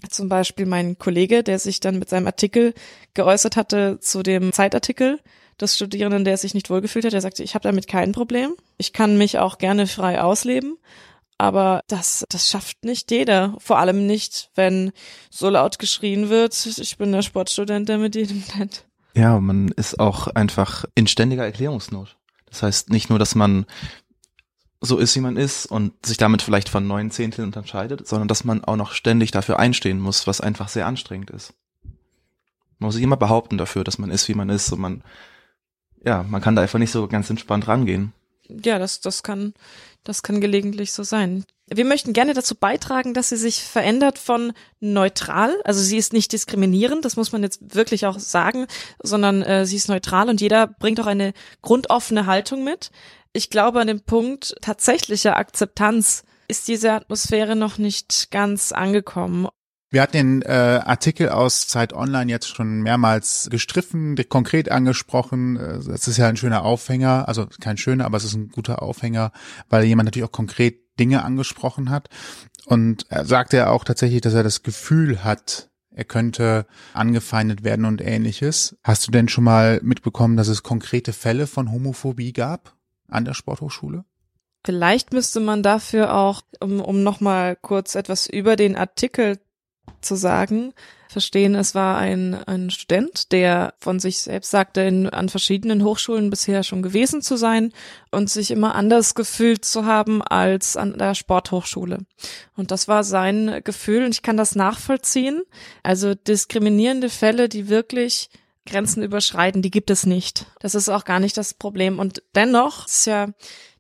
Zum 0.09 0.29
Beispiel 0.29 0.67
mein 0.67 0.99
Kollege, 0.99 1.43
der 1.43 1.59
sich 1.59 1.81
dann 1.81 1.99
mit 1.99 2.09
seinem 2.09 2.27
Artikel 2.27 2.75
geäußert 3.14 3.57
hatte 3.57 3.99
zu 4.01 4.23
dem 4.23 4.53
Zeitartikel 4.53 5.21
des 5.61 5.75
Studierenden, 5.75 6.25
der 6.25 6.37
sich 6.37 6.55
nicht 6.55 6.71
wohlgefühlt 6.71 7.05
hat. 7.05 7.12
Der 7.12 7.21
sagte, 7.21 7.43
ich 7.43 7.55
habe 7.55 7.64
damit 7.64 7.88
kein 7.88 8.12
Problem. 8.12 8.55
Ich 8.77 8.93
kann 8.93 9.19
mich 9.19 9.38
auch 9.38 9.59
gerne 9.59 9.87
frei 9.87 10.21
ausleben. 10.21 10.79
Aber 11.38 11.83
das, 11.87 12.27
das 12.29 12.51
schafft 12.51 12.85
nicht 12.85 13.12
jeder. 13.12 13.55
Vor 13.59 13.79
allem 13.79 14.07
nicht, 14.07 14.51
wenn 14.57 14.90
so 15.31 15.48
laut 15.48 15.79
geschrien 15.79 16.29
wird, 16.29 16.66
ich 16.66 16.98
bin 16.98 17.12
der 17.12 17.22
Sportstudent, 17.22 17.88
der 17.88 17.98
mit 17.98 18.16
jedem 18.16 18.42
nennt. 18.57 18.85
Ja, 19.14 19.38
man 19.38 19.68
ist 19.68 20.01
auch 20.01 20.27
einfach 20.27 20.85
in 20.96 21.07
ständiger 21.07 21.44
Erklärungsnot. 21.44 22.16
Das 22.46 22.62
heißt 22.62 22.90
nicht 22.90 23.09
nur, 23.09 23.20
dass 23.20 23.37
man 23.37 23.66
so 24.81 24.98
ist, 24.98 25.14
wie 25.14 25.20
man 25.20 25.37
ist 25.37 25.66
und 25.66 25.94
sich 26.05 26.18
damit 26.18 26.42
vielleicht 26.42 26.68
von 26.68 26.87
neun 26.87 27.11
Zehnteln 27.11 27.46
unterscheidet, 27.46 28.07
sondern 28.07 28.29
dass 28.29 28.44
man 28.44 28.64
auch 28.64 28.77
noch 28.77 28.92
ständig 28.92 29.31
dafür 29.31 29.59
einstehen 29.59 30.01
muss, 30.01 30.27
was 30.27 30.40
einfach 30.40 30.68
sehr 30.68 30.87
anstrengend 30.87 31.31
ist. 31.31 31.55
Man 32.79 32.88
muss 32.88 32.94
sich 32.94 33.03
immer 33.03 33.16
behaupten 33.16 33.59
dafür, 33.59 33.85
dass 33.85 33.98
man 33.98 34.11
ist, 34.11 34.29
wie 34.29 34.35
man 34.35 34.51
ist 34.51 34.72
und 34.72 34.81
man, 34.81 35.03
ja, 36.05 36.22
man 36.22 36.40
kann 36.40 36.57
da 36.57 36.62
einfach 36.62 36.79
nicht 36.79 36.92
so 36.92 37.07
ganz 37.09 37.29
entspannt 37.31 37.66
rangehen 37.66 38.12
ja, 38.48 38.79
das, 38.79 39.01
das 39.01 39.22
kann, 39.22 39.55
das 40.09 40.23
kann 40.23 40.40
gelegentlich 40.40 40.92
so 40.92 41.03
sein. 41.03 41.44
Wir 41.71 41.85
möchten 41.85 42.14
gerne 42.14 42.33
dazu 42.33 42.55
beitragen, 42.55 43.12
dass 43.12 43.29
sie 43.29 43.37
sich 43.37 43.62
verändert 43.62 44.18
von 44.18 44.53
neutral, 44.81 45.55
also 45.64 45.81
sie 45.83 45.99
ist 45.99 46.14
nicht 46.14 46.33
diskriminierend, 46.33 47.05
das 47.05 47.16
muss 47.16 47.31
man 47.31 47.42
jetzt 47.42 47.75
wirklich 47.75 48.07
auch 48.07 48.18
sagen, 48.18 48.66
sondern 49.03 49.42
äh, 49.42 49.66
sie 49.66 49.77
ist 49.77 49.88
neutral 49.88 50.31
und 50.31 50.40
jeder 50.40 50.66
bringt 50.66 50.99
auch 50.99 51.07
eine 51.07 51.35
grundoffene 51.61 52.25
Haltung 52.25 52.64
mit. 52.64 52.90
Ich 53.35 53.51
glaube, 53.51 53.81
an 53.81 53.87
dem 53.87 54.01
Punkt 54.01 54.57
tatsächlicher 54.62 55.37
Akzeptanz 55.37 56.25
ist 56.49 56.68
diese 56.68 56.92
Atmosphäre 56.92 57.55
noch 57.55 57.77
nicht 57.77 58.31
ganz 58.31 58.73
angekommen. 58.73 59.49
Wir 59.90 60.03
hatten 60.03 60.12
den 60.12 60.42
äh, 60.42 60.83
Artikel 60.85 61.31
aus 61.31 61.66
Zeit 61.66 61.94
Online 61.94 62.31
jetzt 62.31 62.48
schon 62.48 62.83
mehrmals 62.83 63.48
gestriffen, 63.51 64.16
konkret 64.29 64.70
angesprochen. 64.70 65.57
Äh, 65.57 65.79
das 65.87 66.09
ist 66.09 66.18
ja 66.18 66.29
ein 66.29 66.37
schöner 66.37 66.62
Aufhänger, 66.62 67.27
also 67.27 67.46
kein 67.61 67.79
schöner, 67.79 68.05
aber 68.05 68.18
es 68.18 68.24
ist 68.24 68.35
ein 68.35 68.51
guter 68.51 68.83
Aufhänger, 68.83 69.33
weil 69.70 69.85
jemand 69.85 70.07
natürlich 70.07 70.29
auch 70.29 70.33
konkret 70.33 70.81
Dinge 71.01 71.24
angesprochen 71.24 71.88
hat. 71.88 72.11
Und 72.66 73.07
er 73.09 73.24
sagte 73.24 73.57
ja 73.57 73.70
auch 73.70 73.85
tatsächlich, 73.85 74.20
dass 74.20 74.35
er 74.35 74.42
das 74.42 74.62
Gefühl 74.62 75.24
hat, 75.24 75.70
er 75.90 76.05
könnte 76.05 76.66
angefeindet 76.92 77.64
werden 77.64 77.87
und 77.87 78.03
ähnliches. 78.03 78.77
Hast 78.85 79.07
du 79.07 79.11
denn 79.11 79.29
schon 79.29 79.44
mal 79.44 79.81
mitbekommen, 79.83 80.37
dass 80.37 80.48
es 80.48 80.62
konkrete 80.62 81.14
Fälle 81.14 81.46
von 81.46 81.72
Homophobie 81.72 82.35
gab 82.35 82.77
an 83.09 83.24
der 83.24 83.35
Sporthochschule? 83.35 84.05
Vielleicht 84.66 85.14
müsste 85.14 85.40
man 85.40 85.62
dafür 85.62 86.14
auch, 86.14 86.42
um, 86.61 86.81
um 86.81 87.03
nochmal 87.03 87.57
kurz 87.57 87.94
etwas 87.94 88.27
über 88.27 88.55
den 88.55 88.77
Artikel 88.77 89.38
zu 90.01 90.14
sagen, 90.14 90.72
verstehen, 91.09 91.55
es 91.55 91.74
war 91.74 91.98
ein, 91.98 92.35
ein 92.46 92.70
Student, 92.70 93.33
der 93.33 93.74
von 93.79 93.98
sich 93.98 94.18
selbst 94.18 94.51
sagte, 94.51 94.83
in, 94.83 95.09
an 95.09 95.29
verschiedenen 95.29 95.83
Hochschulen 95.83 96.31
bisher 96.31 96.62
schon 96.62 96.83
gewesen 96.83 97.22
zu 97.22 97.37
sein 97.37 97.72
und 98.11 98.31
sich 98.31 98.51
immer 98.51 98.74
anders 98.74 99.14
gefühlt 99.14 99.64
zu 99.64 99.87
haben 99.87 100.22
als 100.22 100.77
an 100.77 100.98
der 100.98 101.14
Sporthochschule. 101.14 102.01
Und 102.57 102.70
das 102.70 102.88
war 102.88 103.05
sein 103.05 103.61
Gefühl 103.64 104.05
und 104.05 104.14
ich 104.14 104.22
kann 104.22 104.37
das 104.37 104.55
nachvollziehen. 104.55 105.42
Also 105.83 106.14
diskriminierende 106.14 107.09
Fälle, 107.09 107.48
die 107.48 107.68
wirklich 107.68 108.29
Grenzen 108.66 109.03
überschreiten, 109.03 109.62
die 109.62 109.70
gibt 109.70 109.90
es 109.90 110.05
nicht. 110.05 110.46
Das 110.61 110.74
ist 110.74 110.90
auch 110.90 111.05
gar 111.05 111.20
nicht 111.20 111.37
das 111.37 111.55
Problem. 111.55 111.98
Und 111.98 112.22
dennoch 112.35 112.87
ist 112.87 113.07
ja 113.07 113.29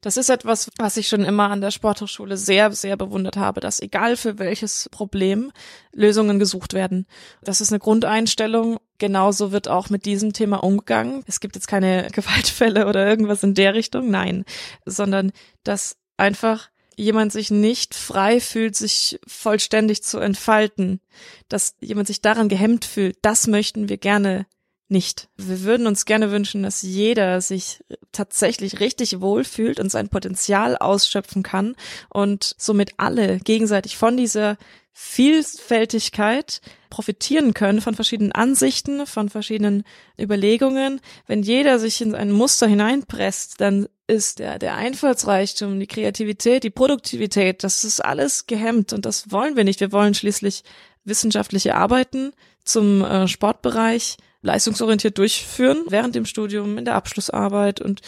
das 0.00 0.16
ist 0.16 0.30
etwas, 0.30 0.70
was 0.78 0.96
ich 0.96 1.08
schon 1.08 1.24
immer 1.24 1.50
an 1.50 1.60
der 1.60 1.70
Sporthochschule 1.70 2.36
sehr, 2.36 2.72
sehr 2.72 2.96
bewundert 2.96 3.36
habe, 3.36 3.60
dass 3.60 3.80
egal 3.80 4.16
für 4.16 4.38
welches 4.38 4.88
Problem 4.90 5.52
Lösungen 5.92 6.38
gesucht 6.38 6.74
werden. 6.74 7.06
Das 7.42 7.60
ist 7.60 7.72
eine 7.72 7.80
Grundeinstellung. 7.80 8.78
Genauso 8.98 9.52
wird 9.52 9.68
auch 9.68 9.90
mit 9.90 10.06
diesem 10.06 10.32
Thema 10.32 10.62
umgegangen. 10.62 11.22
Es 11.26 11.40
gibt 11.40 11.56
jetzt 11.56 11.68
keine 11.68 12.08
Gewaltfälle 12.12 12.86
oder 12.86 13.06
irgendwas 13.06 13.42
in 13.42 13.54
der 13.54 13.74
Richtung, 13.74 14.10
nein, 14.10 14.44
sondern 14.84 15.32
dass 15.64 15.96
einfach 16.16 16.70
jemand 16.96 17.32
sich 17.32 17.50
nicht 17.50 17.94
frei 17.94 18.40
fühlt, 18.40 18.74
sich 18.74 19.20
vollständig 19.26 20.02
zu 20.02 20.18
entfalten, 20.18 21.00
dass 21.48 21.76
jemand 21.80 22.08
sich 22.08 22.20
daran 22.20 22.48
gehemmt 22.48 22.84
fühlt, 22.84 23.16
das 23.22 23.46
möchten 23.46 23.88
wir 23.88 23.98
gerne 23.98 24.46
nicht. 24.88 25.28
Wir 25.36 25.62
würden 25.62 25.86
uns 25.86 26.04
gerne 26.04 26.30
wünschen, 26.30 26.62
dass 26.62 26.82
jeder 26.82 27.40
sich 27.40 27.84
tatsächlich 28.12 28.80
richtig 28.80 29.20
wohlfühlt 29.20 29.80
und 29.80 29.90
sein 29.90 30.08
Potenzial 30.08 30.76
ausschöpfen 30.76 31.42
kann 31.42 31.76
und 32.08 32.54
somit 32.58 32.94
alle 32.96 33.38
gegenseitig 33.38 33.96
von 33.96 34.16
dieser 34.16 34.56
Vielfältigkeit 34.92 36.60
profitieren 36.90 37.54
können 37.54 37.80
von 37.80 37.94
verschiedenen 37.94 38.32
Ansichten, 38.32 39.06
von 39.06 39.28
verschiedenen 39.28 39.84
Überlegungen. 40.18 41.00
Wenn 41.26 41.42
jeder 41.42 41.78
sich 41.78 42.00
in 42.00 42.14
ein 42.14 42.32
Muster 42.32 42.66
hineinpresst, 42.66 43.60
dann 43.60 43.88
ist 44.08 44.38
der, 44.38 44.58
der 44.58 44.74
Einfallsreichtum, 44.74 45.78
die 45.78 45.86
Kreativität, 45.86 46.64
die 46.64 46.70
Produktivität, 46.70 47.62
das 47.62 47.84
ist 47.84 48.04
alles 48.04 48.46
gehemmt 48.46 48.92
und 48.92 49.04
das 49.04 49.30
wollen 49.30 49.54
wir 49.54 49.64
nicht. 49.64 49.80
Wir 49.80 49.92
wollen 49.92 50.14
schließlich 50.14 50.64
wissenschaftliche 51.04 51.74
Arbeiten 51.74 52.32
zum 52.64 53.04
äh, 53.04 53.28
Sportbereich 53.28 54.16
leistungsorientiert 54.42 55.18
durchführen 55.18 55.84
während 55.88 56.14
dem 56.14 56.26
Studium, 56.26 56.78
in 56.78 56.84
der 56.84 56.94
Abschlussarbeit 56.94 57.80
und 57.80 58.00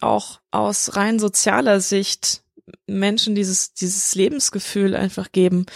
auch 0.00 0.40
aus 0.50 0.96
rein 0.96 1.18
sozialer 1.18 1.80
Sicht 1.80 2.42
Menschen 2.86 3.34
dieses, 3.34 3.74
dieses 3.74 4.14
Lebensgefühl 4.14 4.94
einfach 4.94 5.32
geben. 5.32 5.66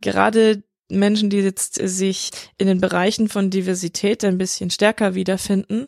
Gerade 0.00 0.62
Menschen, 0.88 1.30
die 1.30 1.38
jetzt 1.38 1.74
sich 1.74 2.30
in 2.58 2.66
den 2.66 2.80
Bereichen 2.80 3.28
von 3.28 3.50
Diversität 3.50 4.24
ein 4.24 4.38
bisschen 4.38 4.70
stärker 4.70 5.14
wiederfinden, 5.14 5.86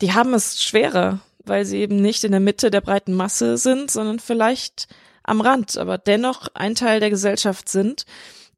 die 0.00 0.12
haben 0.12 0.34
es 0.34 0.62
schwerer, 0.62 1.20
weil 1.44 1.64
sie 1.64 1.78
eben 1.78 1.96
nicht 1.96 2.24
in 2.24 2.32
der 2.32 2.40
Mitte 2.40 2.70
der 2.70 2.80
breiten 2.80 3.14
Masse 3.14 3.56
sind, 3.58 3.90
sondern 3.90 4.20
vielleicht 4.20 4.88
am 5.22 5.40
Rand, 5.40 5.76
aber 5.76 5.98
dennoch 5.98 6.48
ein 6.54 6.74
Teil 6.74 7.00
der 7.00 7.10
Gesellschaft 7.10 7.68
sind, 7.68 8.04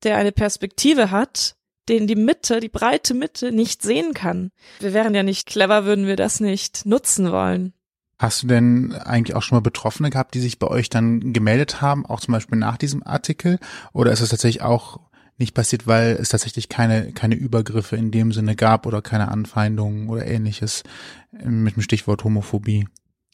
der 0.03 0.17
eine 0.17 0.33
Perspektive 0.33 1.11
hat, 1.11 1.57
den 1.89 2.07
die 2.07 2.17
Mitte, 2.17 2.61
die 2.61 2.69
breite 2.69 3.15
Mitte 3.15 3.53
nicht 3.53 3.83
sehen 3.83 4.15
kann. 4.15 4.51
Wir 4.81 4.93
wären 4.95 5.15
ja 5.15 5.23
nicht 5.23 5.47
clever, 5.47 5.85
würden 5.85 6.07
wir 6.07 6.17
das 6.17 6.41
nicht 6.41 6.87
nutzen 6.87 7.31
wollen. 7.33 7.73
Hast 8.19 8.43
du 8.43 8.49
denn 8.49 8.95
eigentlich 8.95 9.37
auch 9.37 9.43
schon 9.43 9.57
mal 9.57 9.63
Betroffene 9.63 10.11
gehabt, 10.11 10.35
die 10.35 10.41
sich 10.41 10.59
bei 10.59 10.67
euch 10.67 10.91
dann 10.91 11.33
gemeldet 11.33 11.81
haben, 11.81 12.05
auch 12.05 12.21
zum 12.21 12.33
Beispiel 12.33 12.59
nach 12.59 12.77
diesem 12.77 13.07
Artikel? 13.07 13.59
Oder 13.93 14.11
ist 14.11 14.21
es 14.21 14.31
tatsächlich 14.31 14.63
auch 14.63 14.99
nicht 15.37 15.55
passiert, 15.55 15.87
weil 15.87 16.17
es 16.21 16.31
tatsächlich 16.31 16.69
keine, 16.69 17.13
keine 17.13 17.37
Übergriffe 17.37 17.95
in 17.95 18.11
dem 18.11 18.33
Sinne 18.33 18.57
gab 18.57 18.87
oder 18.87 19.03
keine 19.03 19.29
Anfeindungen 19.29 20.09
oder 20.09 20.27
ähnliches 20.27 20.83
mit 21.31 21.77
dem 21.77 21.83
Stichwort 21.83 22.25
Homophobie? 22.25 22.87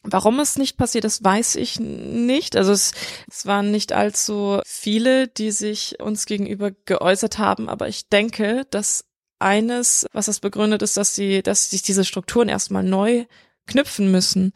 Warum 0.05 0.39
es 0.39 0.59
nicht 0.59 0.77
passiert 0.77 1.07
ist, 1.07 1.25
weiß 1.25 1.57
ich 1.57 1.81
nicht. 1.81 2.57
Also 2.57 2.73
es, 2.73 2.93
es 3.31 3.47
waren 3.47 3.71
nicht 3.71 3.93
allzu 3.93 4.61
viele, 4.67 5.29
die 5.29 5.51
sich 5.51 6.01
uns 6.01 6.27
gegenüber 6.27 6.73
geäußert 6.85 7.39
haben, 7.39 7.71
aber 7.71 7.89
ich 7.89 8.09
denke, 8.11 8.67
dass 8.71 9.05
eines, 9.39 10.07
was 10.13 10.27
das 10.27 10.41
begründet, 10.41 10.83
ist, 10.83 10.97
dass 10.97 11.15
sie, 11.15 11.43
dass 11.43 11.71
sich 11.71 11.83
diese 11.83 12.05
Strukturen 12.05 12.49
erstmal 12.49 12.85
neu 12.85 13.25
knüpfen 13.67 14.11
müssen. 14.11 14.53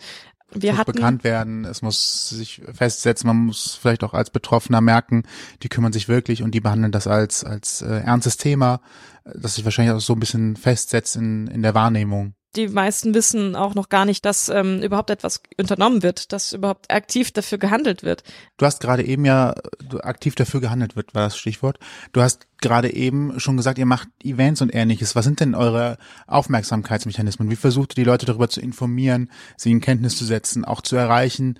Wir 0.50 0.70
es 0.70 0.76
muss 0.76 0.78
hatten, 0.80 0.92
bekannt 0.92 1.24
werden, 1.24 1.64
es 1.64 1.82
muss 1.82 2.30
sich 2.30 2.62
festsetzen, 2.72 3.26
man 3.26 3.36
muss 3.36 3.74
vielleicht 3.74 4.02
auch 4.02 4.14
als 4.14 4.30
Betroffener 4.30 4.80
merken, 4.80 5.24
die 5.62 5.68
kümmern 5.68 5.92
sich 5.92 6.08
wirklich 6.08 6.42
und 6.42 6.52
die 6.52 6.60
behandeln 6.60 6.92
das 6.92 7.06
als, 7.06 7.44
als 7.44 7.82
äh, 7.82 8.00
ernstes 8.00 8.38
Thema, 8.38 8.80
das 9.24 9.56
sich 9.56 9.64
wahrscheinlich 9.64 9.94
auch 9.94 10.00
so 10.00 10.14
ein 10.14 10.20
bisschen 10.20 10.56
festsetzt 10.56 11.16
in, 11.16 11.48
in 11.48 11.62
der 11.62 11.74
Wahrnehmung 11.74 12.34
die 12.58 12.68
meisten 12.68 13.14
wissen 13.14 13.54
auch 13.54 13.74
noch 13.74 13.88
gar 13.88 14.04
nicht, 14.04 14.24
dass 14.24 14.48
ähm, 14.48 14.82
überhaupt 14.82 15.10
etwas 15.10 15.42
unternommen 15.58 16.02
wird, 16.02 16.32
dass 16.32 16.52
überhaupt 16.52 16.90
aktiv 16.90 17.30
dafür 17.30 17.58
gehandelt 17.58 18.02
wird. 18.02 18.24
Du 18.56 18.66
hast 18.66 18.80
gerade 18.80 19.04
eben 19.06 19.24
ja 19.24 19.54
aktiv 20.00 20.34
dafür 20.34 20.60
gehandelt 20.60 20.96
wird, 20.96 21.14
war 21.14 21.22
das 21.22 21.38
Stichwort. 21.38 21.78
Du 22.12 22.20
hast 22.20 22.48
gerade 22.60 22.92
eben 22.92 23.38
schon 23.38 23.56
gesagt, 23.56 23.78
ihr 23.78 23.86
macht 23.86 24.08
Events 24.22 24.60
und 24.60 24.74
ähnliches. 24.74 25.14
Was 25.14 25.24
sind 25.24 25.38
denn 25.40 25.54
eure 25.54 25.98
Aufmerksamkeitsmechanismen? 26.26 27.48
Wie 27.48 27.56
versucht 27.56 27.92
ihr 27.92 28.04
die 28.04 28.10
Leute 28.10 28.26
darüber 28.26 28.48
zu 28.48 28.60
informieren, 28.60 29.30
sie 29.56 29.70
in 29.70 29.80
Kenntnis 29.80 30.18
zu 30.18 30.24
setzen, 30.24 30.64
auch 30.64 30.80
zu 30.80 30.96
erreichen, 30.96 31.58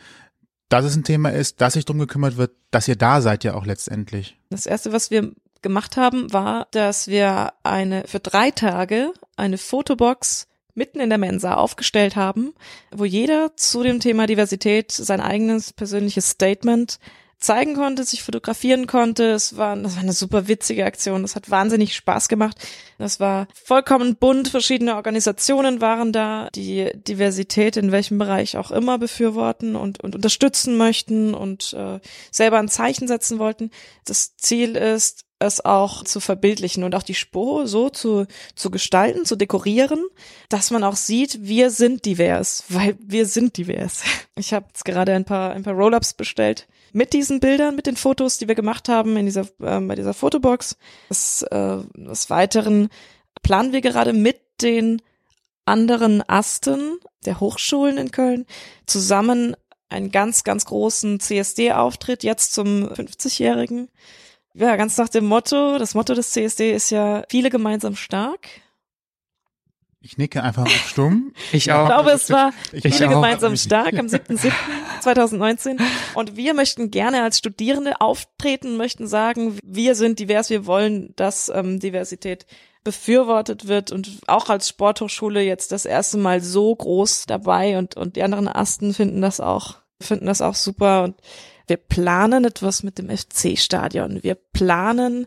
dass 0.68 0.84
es 0.84 0.96
ein 0.96 1.04
Thema 1.04 1.30
ist, 1.30 1.60
dass 1.60 1.74
sich 1.74 1.84
drum 1.84 1.98
gekümmert 1.98 2.36
wird, 2.36 2.50
dass 2.72 2.88
ihr 2.88 2.96
da 2.96 3.20
seid 3.20 3.44
ja 3.44 3.54
auch 3.54 3.64
letztendlich? 3.64 4.36
Das 4.50 4.66
erste, 4.66 4.92
was 4.92 5.10
wir 5.10 5.32
gemacht 5.62 5.96
haben, 5.96 6.32
war, 6.32 6.66
dass 6.72 7.06
wir 7.06 7.52
eine 7.62 8.04
für 8.06 8.20
drei 8.20 8.50
Tage 8.50 9.12
eine 9.36 9.58
Fotobox 9.58 10.47
mitten 10.78 11.00
in 11.00 11.10
der 11.10 11.18
Mensa 11.18 11.54
aufgestellt 11.54 12.16
haben, 12.16 12.54
wo 12.90 13.04
jeder 13.04 13.54
zu 13.56 13.82
dem 13.82 14.00
Thema 14.00 14.26
Diversität 14.26 14.90
sein 14.92 15.20
eigenes 15.20 15.74
persönliches 15.74 16.30
Statement 16.30 16.98
zeigen 17.40 17.74
konnte, 17.74 18.04
sich 18.04 18.22
fotografieren 18.22 18.86
konnte. 18.86 19.30
Es 19.30 19.56
war, 19.56 19.76
das 19.76 19.94
war 19.94 20.02
eine 20.02 20.12
super 20.12 20.48
witzige 20.48 20.84
Aktion. 20.84 21.22
Das 21.22 21.36
hat 21.36 21.50
wahnsinnig 21.50 21.94
Spaß 21.94 22.28
gemacht. 22.28 22.56
Das 22.98 23.20
war 23.20 23.46
vollkommen 23.54 24.16
bunt. 24.16 24.48
Verschiedene 24.48 24.96
Organisationen 24.96 25.80
waren 25.80 26.12
da, 26.12 26.48
die 26.54 26.90
Diversität 26.94 27.76
in 27.76 27.92
welchem 27.92 28.18
Bereich 28.18 28.56
auch 28.56 28.72
immer 28.72 28.98
befürworten 28.98 29.76
und, 29.76 30.02
und 30.02 30.16
unterstützen 30.16 30.76
möchten 30.76 31.32
und 31.32 31.74
äh, 31.74 32.00
selber 32.32 32.58
ein 32.58 32.68
Zeichen 32.68 33.06
setzen 33.06 33.38
wollten. 33.38 33.70
Das 34.04 34.36
Ziel 34.36 34.74
ist, 34.76 35.24
es 35.38 35.64
auch 35.64 36.04
zu 36.04 36.20
verbildlichen 36.20 36.84
und 36.84 36.94
auch 36.94 37.02
die 37.02 37.14
Spur 37.14 37.66
so 37.66 37.90
zu, 37.90 38.26
zu 38.54 38.70
gestalten, 38.70 39.24
zu 39.24 39.36
dekorieren, 39.36 40.04
dass 40.48 40.70
man 40.70 40.82
auch 40.84 40.96
sieht, 40.96 41.38
wir 41.42 41.70
sind 41.70 42.04
divers, 42.04 42.64
weil 42.68 42.96
wir 43.00 43.26
sind 43.26 43.56
divers. 43.56 44.02
Ich 44.36 44.52
habe 44.52 44.66
jetzt 44.68 44.84
gerade 44.84 45.14
ein 45.14 45.24
paar, 45.24 45.50
ein 45.50 45.64
paar 45.64 45.74
Roll-ups 45.74 46.14
bestellt 46.14 46.68
mit 46.92 47.12
diesen 47.12 47.40
Bildern, 47.40 47.74
mit 47.74 47.86
den 47.86 47.96
Fotos, 47.96 48.38
die 48.38 48.46
wir 48.46 48.54
gemacht 48.54 48.88
haben 48.88 49.16
in 49.16 49.26
dieser, 49.26 49.48
äh, 49.60 49.80
bei 49.80 49.96
dieser 49.96 50.14
Fotobox. 50.14 50.76
Des, 51.10 51.42
äh, 51.42 51.78
des 51.96 52.30
Weiteren 52.30 52.88
planen 53.42 53.72
wir 53.72 53.80
gerade 53.80 54.12
mit 54.12 54.40
den 54.62 55.02
anderen 55.64 56.22
Asten 56.28 56.98
der 57.26 57.40
Hochschulen 57.40 57.98
in 57.98 58.12
Köln 58.12 58.46
zusammen 58.86 59.56
einen 59.88 60.10
ganz, 60.10 60.44
ganz 60.44 60.66
großen 60.66 61.18
CSD-Auftritt 61.20 62.22
jetzt 62.22 62.52
zum 62.52 62.88
50-jährigen 62.88 63.88
ja, 64.58 64.76
ganz 64.76 64.96
nach 64.96 65.08
dem 65.08 65.26
Motto, 65.26 65.78
das 65.78 65.94
Motto 65.94 66.14
des 66.14 66.30
CSD 66.30 66.72
ist 66.72 66.90
ja 66.90 67.24
viele 67.28 67.50
gemeinsam 67.50 67.96
stark. 67.96 68.48
Ich 70.00 70.16
nicke 70.16 70.42
einfach 70.42 70.62
auf 70.62 70.88
stumm. 70.88 71.32
Ich 71.52 71.72
auch. 71.72 71.82
Ich 71.82 71.88
glaube, 71.88 72.10
es 72.10 72.30
war 72.30 72.52
ich 72.72 72.82
viele 72.82 73.08
gemeinsam 73.08 73.56
stark 73.56 73.98
am 73.98 74.06
7.7.2019. 74.06 75.80
Und 76.14 76.36
wir 76.36 76.54
möchten 76.54 76.90
gerne 76.90 77.22
als 77.22 77.38
Studierende 77.38 78.00
auftreten, 78.00 78.76
möchten 78.76 79.06
sagen, 79.06 79.58
wir 79.64 79.94
sind 79.94 80.18
divers, 80.18 80.50
wir 80.50 80.66
wollen, 80.66 81.14
dass 81.16 81.48
ähm, 81.48 81.80
Diversität 81.80 82.46
befürwortet 82.84 83.66
wird 83.66 83.90
und 83.92 84.20
auch 84.28 84.48
als 84.48 84.68
Sporthochschule 84.68 85.42
jetzt 85.42 85.72
das 85.72 85.84
erste 85.84 86.16
Mal 86.16 86.40
so 86.40 86.74
groß 86.74 87.26
dabei 87.26 87.76
und, 87.76 87.96
und 87.96 88.16
die 88.16 88.22
anderen 88.22 88.48
Asten 88.48 88.94
finden 88.94 89.20
das 89.20 89.40
auch 89.40 89.76
finden 90.00 90.26
das 90.26 90.40
auch 90.40 90.54
super 90.54 91.04
und 91.04 91.16
wir 91.68 91.76
planen 91.76 92.44
etwas 92.44 92.82
mit 92.82 92.98
dem 92.98 93.10
FC-Stadion. 93.10 94.22
Wir 94.22 94.34
planen 94.34 95.26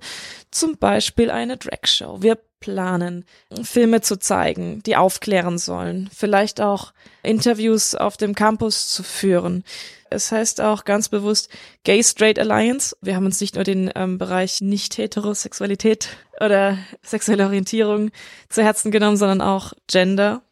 zum 0.50 0.78
Beispiel 0.78 1.32
eine 1.32 1.58
Drag-Show. 1.58 2.22
Wir 2.22 2.38
planen, 2.60 3.26
Filme 3.64 4.02
zu 4.02 4.18
zeigen, 4.18 4.82
die 4.84 4.96
aufklären 4.96 5.58
sollen. 5.58 6.10
Vielleicht 6.14 6.62
auch 6.62 6.94
Interviews 7.24 7.96
auf 7.96 8.18
dem 8.18 8.36
Campus 8.36 8.90
zu 8.90 9.04
führen. 9.04 9.64
Es 10.10 10.32
heißt 10.32 10.62
auch 10.62 10.84
ganz 10.84 11.10
bewusst 11.10 11.50
Gay 11.84 12.04
Straight 12.04 12.38
Alliance. 12.38 12.96
Wir 13.02 13.16
haben 13.16 13.26
uns 13.26 13.42
nicht 13.42 13.56
nur 13.56 13.64
den 13.64 13.90
ähm, 13.96 14.18
Bereich 14.18 14.62
Nicht-Heterosexualität 14.62 16.10
oder 16.40 16.78
sexuelle 17.02 17.46
Orientierung 17.46 18.12
zu 18.50 18.64
Herzen 18.64 18.92
genommen, 18.92 19.18
sondern 19.18 19.42
auch 19.42 19.74
Gender 19.88 20.44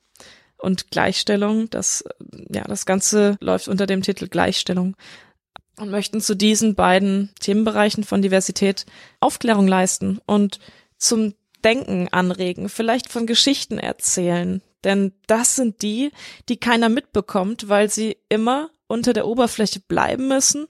und 0.57 0.91
Gleichstellung. 0.91 1.69
Das, 1.69 2.03
ja, 2.49 2.63
das 2.63 2.85
Ganze 2.85 3.37
läuft 3.39 3.67
unter 3.67 3.85
dem 3.85 4.01
Titel 4.01 4.27
Gleichstellung 4.27 4.95
und 5.79 5.89
möchten 5.89 6.21
zu 6.21 6.35
diesen 6.35 6.75
beiden 6.75 7.29
Themenbereichen 7.39 8.03
von 8.03 8.21
Diversität 8.21 8.85
Aufklärung 9.19 9.67
leisten 9.67 10.19
und 10.25 10.59
zum 10.97 11.33
Denken 11.63 12.07
anregen, 12.11 12.69
vielleicht 12.69 13.11
von 13.11 13.25
Geschichten 13.25 13.79
erzählen. 13.79 14.61
Denn 14.83 15.13
das 15.27 15.55
sind 15.55 15.81
die, 15.81 16.11
die 16.47 16.57
keiner 16.57 16.89
mitbekommt, 16.89 17.67
weil 17.67 17.89
sie 17.89 18.17
immer 18.29 18.69
unter 18.87 19.13
der 19.13 19.27
Oberfläche 19.27 19.79
bleiben 19.81 20.27
müssen. 20.27 20.67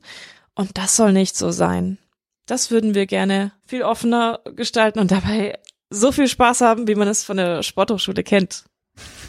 Und 0.55 0.77
das 0.77 0.95
soll 0.95 1.13
nicht 1.13 1.35
so 1.35 1.51
sein. 1.51 1.97
Das 2.45 2.71
würden 2.71 2.95
wir 2.95 3.05
gerne 3.05 3.51
viel 3.65 3.83
offener 3.83 4.41
gestalten 4.55 4.99
und 4.99 5.11
dabei 5.11 5.59
so 5.91 6.11
viel 6.11 6.27
Spaß 6.27 6.61
haben, 6.61 6.87
wie 6.87 6.95
man 6.95 7.07
es 7.07 7.23
von 7.23 7.37
der 7.37 7.63
Sporthochschule 7.63 8.23
kennt. 8.23 8.65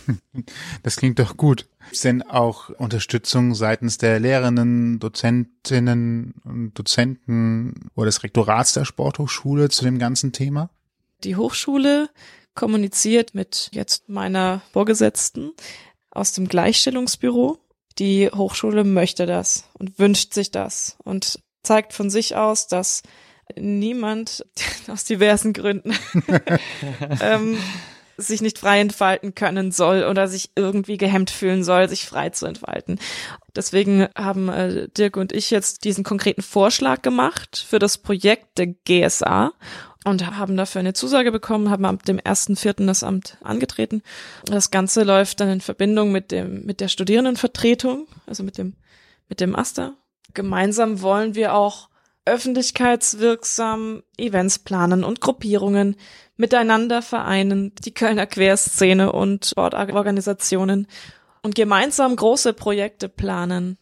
Das 0.83 0.97
klingt 0.97 1.19
doch 1.19 1.37
gut. 1.37 1.67
Ist 1.91 2.05
denn 2.05 2.23
auch 2.23 2.71
Unterstützung 2.71 3.55
seitens 3.55 3.99
der 3.99 4.19
Lehrerinnen, 4.21 4.99
Dozentinnen 4.99 6.35
und 6.45 6.75
Dozenten 6.79 7.91
oder 7.95 8.07
des 8.07 8.23
Rektorats 8.23 8.73
der 8.73 8.85
Sporthochschule 8.85 9.69
zu 9.69 9.85
dem 9.85 9.99
ganzen 9.99 10.33
Thema? 10.33 10.71
Die 11.25 11.37
Hochschule 11.37 12.11
kommuniziert 12.55 13.35
mit 13.35 13.71
jetzt 13.73 14.09
meiner 14.09 14.63
Vorgesetzten 14.73 15.53
aus 16.11 16.33
dem 16.33 16.49
Gleichstellungsbüro. 16.49 17.59
Die 17.99 18.31
Hochschule 18.31 18.85
möchte 18.85 19.27
das 19.27 19.65
und 19.75 19.99
wünscht 19.99 20.35
sich 20.35 20.51
das 20.51 20.97
und 21.05 21.41
zeigt 21.63 21.93
von 21.93 22.11
sich 22.11 22.37
aus, 22.37 22.69
dass 22.69 23.03
niemand 23.57 24.45
aus 24.89 25.05
diversen 25.05 25.53
Gründen 25.53 25.93
ähm, 27.21 27.59
sich 28.27 28.43
nicht 28.43 28.59
frei 28.59 28.81
entfalten 28.81 29.35
können 29.35 29.73
soll 29.73 30.05
oder 30.05 30.29
sich 30.29 30.51
irgendwie 30.57 30.97
gehemmt 30.97 31.31
fühlen 31.31 31.65
soll, 31.65 31.89
sich 31.89 32.07
frei 32.07 32.31
zu 32.31 32.47
entfalten. 32.47 32.99
Deswegen 33.55 34.09
haben 34.17 34.49
äh, 34.49 34.89
Dirk 34.89 35.17
und 35.17 35.33
ich 35.33 35.51
jetzt 35.51 35.85
diesen 35.85 36.05
konkreten 36.05 36.43
Vorschlag 36.43 37.03
gemacht 37.03 37.65
für 37.69 37.79
das 37.79 37.99
Projekt 37.99 38.59
der 38.59 38.69
GSA 38.69 39.53
und 40.05 40.25
haben 40.37 40.57
dafür 40.57 40.81
eine 40.81 40.95
Zusage 40.95 41.31
bekommen, 41.31 41.71
haben 41.71 41.85
ab 41.85 42.05
dem 42.05 42.19
1.4. 42.19 42.87
das 42.87 43.03
Amt 43.03 43.37
angetreten. 43.43 44.03
Das 44.47 44.71
Ganze 44.71 45.03
läuft 45.03 45.41
dann 45.41 45.51
in 45.51 45.61
Verbindung 45.61 46.11
mit 46.11 46.31
dem, 46.31 46.65
mit 46.65 46.81
der 46.81 46.89
Studierendenvertretung, 46.89 48.07
also 48.27 48.43
mit 48.43 48.57
dem, 48.57 48.77
mit 49.29 49.41
dem 49.41 49.55
Aster. 49.55 49.95
Gemeinsam 50.33 51.03
wollen 51.03 51.35
wir 51.35 51.55
auch 51.55 51.90
öffentlichkeitswirksam 52.25 54.03
Events 54.17 54.59
planen 54.59 55.05
und 55.05 55.21
Gruppierungen 55.21 55.97
miteinander 56.37 57.03
vereinen, 57.03 57.73
die 57.85 57.93
Kölner 57.93 58.27
Querszene 58.27 59.13
und 59.13 59.47
Sportorganisationen 59.47 60.87
und 61.43 61.55
gemeinsam 61.55 62.17
große 62.17 62.53
Projekte 62.53 63.09
planen. 63.09 63.79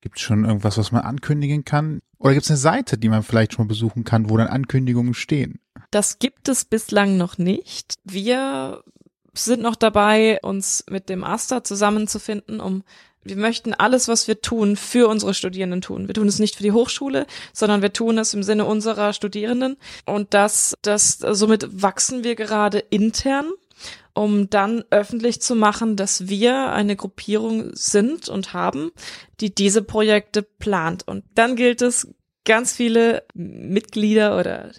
Gibt 0.00 0.16
es 0.16 0.22
schon 0.22 0.44
irgendwas, 0.44 0.78
was 0.78 0.92
man 0.92 1.02
ankündigen 1.02 1.64
kann? 1.64 2.00
Oder 2.18 2.34
gibt 2.34 2.44
es 2.44 2.50
eine 2.50 2.58
Seite, 2.58 2.98
die 2.98 3.08
man 3.08 3.22
vielleicht 3.22 3.52
schon 3.52 3.66
mal 3.66 3.68
besuchen 3.68 4.04
kann, 4.04 4.30
wo 4.30 4.36
dann 4.36 4.48
Ankündigungen 4.48 5.14
stehen? 5.14 5.60
Das 5.90 6.18
gibt 6.18 6.48
es 6.48 6.64
bislang 6.64 7.16
noch 7.16 7.38
nicht. 7.38 7.94
Wir 8.04 8.82
sind 9.34 9.62
noch 9.62 9.76
dabei, 9.76 10.38
uns 10.42 10.84
mit 10.88 11.08
dem 11.08 11.22
Asta 11.24 11.64
zusammenzufinden, 11.64 12.60
um 12.60 12.82
wir 13.22 13.36
möchten 13.36 13.74
alles, 13.74 14.08
was 14.08 14.28
wir 14.28 14.40
tun, 14.40 14.76
für 14.76 15.08
unsere 15.08 15.34
Studierenden 15.34 15.80
tun. 15.80 16.08
Wir 16.08 16.14
tun 16.14 16.28
es 16.28 16.38
nicht 16.38 16.56
für 16.56 16.62
die 16.62 16.72
Hochschule, 16.72 17.26
sondern 17.52 17.82
wir 17.82 17.92
tun 17.92 18.18
es 18.18 18.32
im 18.34 18.42
Sinne 18.42 18.64
unserer 18.64 19.12
Studierenden. 19.12 19.76
Und 20.06 20.32
das, 20.32 20.74
das, 20.82 21.18
somit 21.18 21.82
wachsen 21.82 22.24
wir 22.24 22.34
gerade 22.34 22.78
intern, 22.78 23.50
um 24.14 24.48
dann 24.48 24.84
öffentlich 24.90 25.42
zu 25.42 25.54
machen, 25.54 25.96
dass 25.96 26.28
wir 26.28 26.72
eine 26.72 26.96
Gruppierung 26.96 27.70
sind 27.74 28.28
und 28.28 28.54
haben, 28.54 28.90
die 29.40 29.54
diese 29.54 29.82
Projekte 29.82 30.42
plant. 30.42 31.06
Und 31.06 31.24
dann 31.34 31.56
gilt 31.56 31.82
es, 31.82 32.08
ganz 32.44 32.72
viele 32.72 33.22
Mitglieder 33.34 34.38
oder 34.38 34.72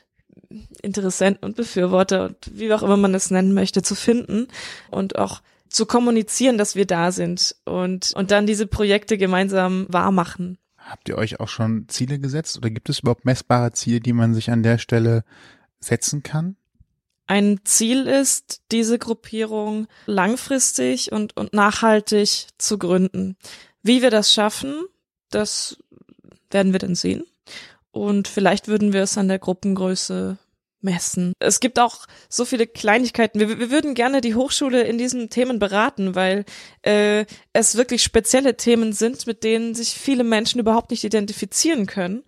Interessenten 0.81 1.45
und 1.45 1.55
Befürworter 1.55 2.25
und 2.25 2.37
wie 2.53 2.73
auch 2.73 2.83
immer 2.83 2.97
man 2.97 3.13
es 3.13 3.31
nennen 3.31 3.53
möchte, 3.53 3.81
zu 3.81 3.95
finden 3.95 4.47
und 4.89 5.17
auch 5.17 5.41
zu 5.71 5.85
kommunizieren, 5.85 6.57
dass 6.57 6.75
wir 6.75 6.85
da 6.85 7.11
sind 7.11 7.55
und, 7.65 8.11
und 8.13 8.31
dann 8.31 8.45
diese 8.45 8.67
Projekte 8.67 9.17
gemeinsam 9.17 9.87
wahr 9.89 10.11
machen. 10.11 10.57
Habt 10.77 11.09
ihr 11.09 11.17
euch 11.17 11.39
auch 11.39 11.47
schon 11.47 11.87
Ziele 11.87 12.19
gesetzt 12.19 12.57
oder 12.57 12.69
gibt 12.69 12.89
es 12.89 12.99
überhaupt 12.99 13.25
messbare 13.25 13.71
Ziele, 13.71 13.99
die 13.99 14.13
man 14.13 14.33
sich 14.33 14.51
an 14.51 14.63
der 14.63 14.77
Stelle 14.77 15.23
setzen 15.79 16.23
kann? 16.23 16.57
Ein 17.27 17.61
Ziel 17.63 18.07
ist, 18.07 18.61
diese 18.71 18.99
Gruppierung 18.99 19.87
langfristig 20.05 21.11
und, 21.11 21.37
und 21.37 21.53
nachhaltig 21.53 22.47
zu 22.57 22.77
gründen. 22.77 23.37
Wie 23.83 24.01
wir 24.01 24.09
das 24.09 24.33
schaffen, 24.33 24.83
das 25.29 25.77
werden 26.49 26.73
wir 26.73 26.79
dann 26.79 26.95
sehen. 26.95 27.23
Und 27.91 28.27
vielleicht 28.27 28.67
würden 28.67 28.91
wir 28.91 29.03
es 29.03 29.17
an 29.17 29.27
der 29.27 29.39
Gruppengröße 29.39 30.37
messen. 30.83 31.33
Es 31.39 31.59
gibt 31.59 31.79
auch 31.79 32.05
so 32.29 32.45
viele 32.45 32.67
Kleinigkeiten. 32.67 33.39
Wir, 33.39 33.59
wir 33.59 33.71
würden 33.71 33.93
gerne 33.93 34.21
die 34.21 34.35
Hochschule 34.35 34.83
in 34.83 34.97
diesen 34.97 35.29
Themen 35.29 35.59
beraten, 35.59 36.15
weil 36.15 36.45
äh, 36.81 37.25
es 37.53 37.75
wirklich 37.77 38.03
spezielle 38.03 38.57
Themen 38.57 38.93
sind, 38.93 39.27
mit 39.27 39.43
denen 39.43 39.75
sich 39.75 39.93
viele 39.93 40.23
Menschen 40.23 40.59
überhaupt 40.59 40.91
nicht 40.91 41.03
identifizieren 41.03 41.85
können. 41.85 42.23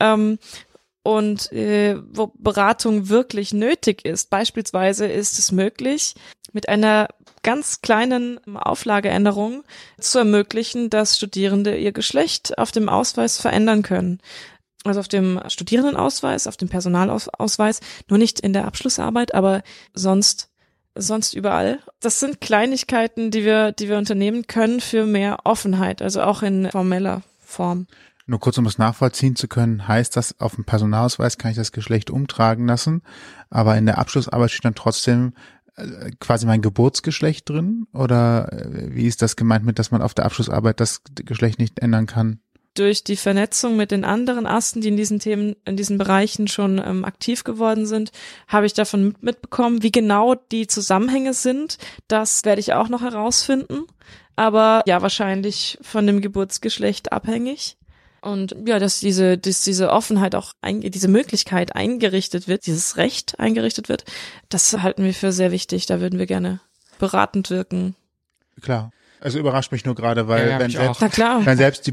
Ähm, 0.00 0.38
und 1.02 1.50
äh, 1.52 1.96
wo 2.10 2.32
Beratung 2.34 3.08
wirklich 3.08 3.54
nötig 3.54 4.04
ist. 4.04 4.28
Beispielsweise 4.28 5.06
ist 5.06 5.38
es 5.38 5.52
möglich, 5.52 6.14
mit 6.52 6.68
einer 6.68 7.08
ganz 7.42 7.80
kleinen 7.80 8.38
Auflageänderung 8.56 9.64
zu 9.98 10.18
ermöglichen, 10.18 10.90
dass 10.90 11.16
Studierende 11.16 11.78
ihr 11.78 11.92
Geschlecht 11.92 12.58
auf 12.58 12.72
dem 12.72 12.90
Ausweis 12.90 13.40
verändern 13.40 13.82
können 13.82 14.20
also 14.88 15.00
auf 15.00 15.08
dem 15.08 15.40
Studierendenausweis, 15.48 16.46
auf 16.46 16.56
dem 16.56 16.68
Personalausweis, 16.68 17.80
nur 18.08 18.18
nicht 18.18 18.40
in 18.40 18.52
der 18.52 18.66
Abschlussarbeit, 18.66 19.34
aber 19.34 19.62
sonst 19.94 20.50
sonst 21.00 21.34
überall. 21.34 21.78
Das 22.00 22.18
sind 22.18 22.40
Kleinigkeiten, 22.40 23.30
die 23.30 23.44
wir 23.44 23.72
die 23.72 23.88
wir 23.88 23.98
unternehmen 23.98 24.46
können 24.46 24.80
für 24.80 25.06
mehr 25.06 25.38
Offenheit, 25.44 26.02
also 26.02 26.22
auch 26.22 26.42
in 26.42 26.70
formeller 26.70 27.22
Form. 27.40 27.86
Nur 28.26 28.40
kurz, 28.40 28.58
um 28.58 28.66
es 28.66 28.76
nachvollziehen 28.76 29.36
zu 29.36 29.48
können, 29.48 29.88
heißt 29.88 30.14
das, 30.14 30.38
auf 30.38 30.56
dem 30.56 30.64
Personalausweis 30.64 31.38
kann 31.38 31.50
ich 31.50 31.56
das 31.56 31.72
Geschlecht 31.72 32.10
umtragen 32.10 32.66
lassen, 32.66 33.02
aber 33.48 33.78
in 33.78 33.86
der 33.86 33.96
Abschlussarbeit 33.96 34.50
steht 34.50 34.66
dann 34.66 34.74
trotzdem 34.74 35.32
äh, 35.76 36.10
quasi 36.20 36.44
mein 36.44 36.60
Geburtsgeschlecht 36.60 37.48
drin? 37.48 37.86
Oder 37.94 38.52
äh, 38.52 38.94
wie 38.94 39.06
ist 39.06 39.22
das 39.22 39.36
gemeint 39.36 39.64
mit, 39.64 39.78
dass 39.78 39.90
man 39.90 40.02
auf 40.02 40.12
der 40.12 40.26
Abschlussarbeit 40.26 40.78
das 40.80 41.02
Geschlecht 41.14 41.58
nicht 41.58 41.78
ändern 41.78 42.06
kann? 42.06 42.40
Durch 42.78 43.04
die 43.04 43.16
Vernetzung 43.16 43.76
mit 43.76 43.90
den 43.90 44.04
anderen 44.04 44.46
Asten, 44.46 44.80
die 44.80 44.88
in 44.88 44.96
diesen 44.96 45.18
Themen, 45.18 45.56
in 45.64 45.76
diesen 45.76 45.98
Bereichen 45.98 46.48
schon 46.48 46.78
ähm, 46.78 47.04
aktiv 47.04 47.44
geworden 47.44 47.86
sind, 47.86 48.12
habe 48.46 48.66
ich 48.66 48.74
davon 48.74 49.14
mitbekommen, 49.20 49.82
wie 49.82 49.92
genau 49.92 50.34
die 50.34 50.66
Zusammenhänge 50.66 51.34
sind. 51.34 51.78
Das 52.06 52.44
werde 52.44 52.60
ich 52.60 52.74
auch 52.74 52.88
noch 52.88 53.02
herausfinden. 53.02 53.84
Aber 54.36 54.82
ja, 54.86 55.02
wahrscheinlich 55.02 55.78
von 55.82 56.06
dem 56.06 56.20
Geburtsgeschlecht 56.20 57.12
abhängig. 57.12 57.76
Und 58.20 58.54
ja, 58.66 58.78
dass 58.78 59.00
diese, 59.00 59.38
dass 59.38 59.62
diese 59.62 59.90
Offenheit 59.90 60.34
auch, 60.34 60.52
ein, 60.60 60.80
diese 60.80 61.08
Möglichkeit 61.08 61.74
eingerichtet 61.74 62.48
wird, 62.48 62.66
dieses 62.66 62.96
Recht 62.96 63.38
eingerichtet 63.38 63.88
wird, 63.88 64.04
das 64.48 64.72
halten 64.78 65.04
wir 65.04 65.14
für 65.14 65.32
sehr 65.32 65.50
wichtig. 65.50 65.86
Da 65.86 66.00
würden 66.00 66.18
wir 66.18 66.26
gerne 66.26 66.60
beratend 66.98 67.50
wirken. 67.50 67.94
Klar. 68.60 68.90
Also 69.20 69.38
überrascht 69.38 69.72
mich 69.72 69.84
nur 69.84 69.94
gerade, 69.94 70.28
weil 70.28 70.44
Ja, 70.46 70.50
ja, 70.52 70.58
wenn, 70.60 70.70
selbst, 70.70 71.02
auch. 71.02 71.44
wenn 71.46 71.56
selbst 71.56 71.86
die 71.86 71.92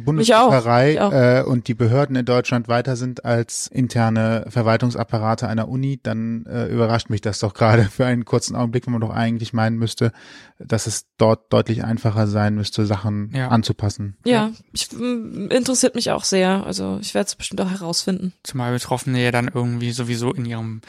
auch. 0.99 1.11
äh, 1.11 1.43
und 1.43 1.67
die 1.67 1.73
Behörden 1.73 2.15
in 2.15 2.25
Deutschland 2.25 2.67
weiter 2.67 2.95
sind 2.95 3.25
als 3.25 3.67
interne 3.67 4.45
Verwaltungsapparate 4.49 5.47
einer 5.47 5.67
Uni, 5.67 5.99
dann 6.01 6.45
äh, 6.45 6.65
überrascht 6.67 7.09
mich 7.09 7.21
das 7.21 7.39
doch 7.39 7.53
gerade 7.53 7.83
für 7.91 8.05
einen 8.05 8.25
kurzen 8.25 8.55
Augenblick, 8.55 8.85
wenn 8.85 8.91
man 8.93 9.01
doch 9.01 9.09
eigentlich 9.09 9.53
meinen 9.53 9.77
müsste, 9.77 10.11
dass 10.59 10.87
es 10.87 11.05
dort 11.17 11.51
deutlich 11.51 11.83
einfacher 11.83 12.27
sein 12.27 12.55
müsste, 12.55 12.85
Sachen 12.85 13.31
Ja. 13.33 13.47
anzupassen. 13.49 14.17
Ja, 14.25 14.51
ich, 14.73 14.91
m, 14.93 15.49
interessiert 15.51 15.95
mich 15.95 16.11
auch 16.11 16.23
sehr. 16.23 16.65
Also 16.65 16.99
ich 17.01 17.13
werde 17.13 17.27
es 17.27 17.35
bestimmt 17.35 17.61
auch 17.61 17.71
herausfinden. 17.71 18.33
Zumal 18.43 18.71
Betroffene 18.73 19.23
ja 19.23 19.31
dann 19.31 19.49
irgendwie 19.53 19.91
sowieso 19.91 20.33
in 20.33 20.45
ihrem 20.45 20.81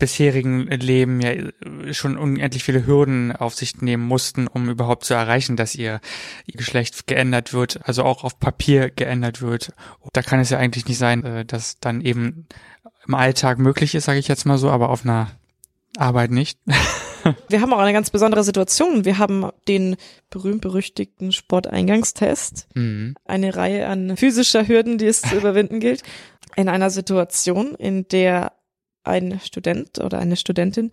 bisherigen 0.00 0.66
Leben 0.66 1.20
ja 1.20 1.30
äh, 1.30 1.52
schon 1.92 2.18
unendlich 2.18 2.64
viele 2.64 2.84
Hürden 2.84 3.30
auf 3.30 3.54
sich 3.54 3.80
nehmen 3.80 4.04
mussten, 4.04 4.48
um 4.48 4.68
überhaupt 4.68 5.04
zu 5.04 5.14
erreichen, 5.14 5.56
dass 5.56 5.76
ihr, 5.76 6.00
ihr 6.46 6.54
Geschlecht 6.54 7.06
geändert 7.06 7.52
wird, 7.52 7.86
also 7.86 8.02
auch 8.02 8.24
auf 8.24 8.40
Papier 8.40 8.90
geändert 8.90 9.40
wird. 9.40 9.72
Da 10.12 10.22
kann 10.22 10.40
es 10.40 10.50
ja 10.50 10.58
eigentlich 10.58 10.88
nicht 10.88 10.98
sein, 10.98 11.24
äh, 11.24 11.44
dass 11.44 11.78
dann 11.78 12.00
eben 12.00 12.48
im 13.06 13.14
Alltag 13.14 13.60
möglich 13.60 13.94
ist, 13.94 14.04
sage 14.04 14.18
ich 14.18 14.26
jetzt 14.26 14.46
mal 14.46 14.58
so, 14.58 14.70
aber 14.70 14.88
auf 14.88 15.04
einer 15.04 15.30
Arbeit 15.96 16.32
nicht. 16.32 16.58
Wir 17.48 17.60
haben 17.60 17.72
auch 17.72 17.78
eine 17.78 17.92
ganz 17.92 18.10
besondere 18.10 18.44
Situation. 18.44 19.04
Wir 19.04 19.18
haben 19.18 19.50
den 19.68 19.96
berühmt-berüchtigten 20.30 21.32
Sporteingangstest. 21.32 22.68
Mhm. 22.74 23.14
Eine 23.26 23.56
Reihe 23.56 23.86
an 23.88 24.16
physischer 24.16 24.66
Hürden, 24.66 24.96
die 24.96 25.06
es 25.06 25.20
zu 25.20 25.36
überwinden 25.36 25.80
gilt. 25.80 26.02
In 26.56 26.70
einer 26.70 26.88
Situation, 26.88 27.74
in 27.74 28.08
der 28.08 28.52
ein 29.02 29.40
Student 29.42 29.98
oder 29.98 30.18
eine 30.18 30.36
Studentin 30.36 30.90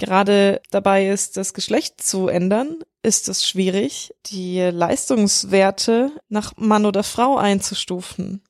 gerade 0.00 0.60
dabei 0.70 1.08
ist, 1.08 1.36
das 1.36 1.54
Geschlecht 1.54 2.02
zu 2.02 2.26
ändern, 2.26 2.78
ist 3.02 3.28
es 3.28 3.46
schwierig, 3.46 4.12
die 4.26 4.58
Leistungswerte 4.58 6.10
nach 6.28 6.56
Mann 6.56 6.86
oder 6.86 7.04
Frau 7.04 7.36
einzustufen. 7.36 8.42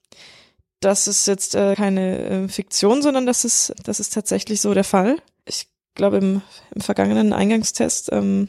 Das 0.78 1.08
ist 1.08 1.26
jetzt 1.26 1.54
äh, 1.54 1.74
keine 1.74 2.18
äh, 2.18 2.48
Fiktion, 2.48 3.02
sondern 3.02 3.26
das 3.26 3.44
ist, 3.44 3.74
das 3.84 4.00
ist 4.00 4.14
tatsächlich 4.14 4.62
so 4.62 4.72
der 4.72 4.84
Fall. 4.84 5.18
Ich 5.44 5.66
glaube, 5.94 6.16
im, 6.18 6.42
im 6.74 6.80
vergangenen 6.80 7.34
Eingangstest 7.34 8.10
ähm, 8.12 8.48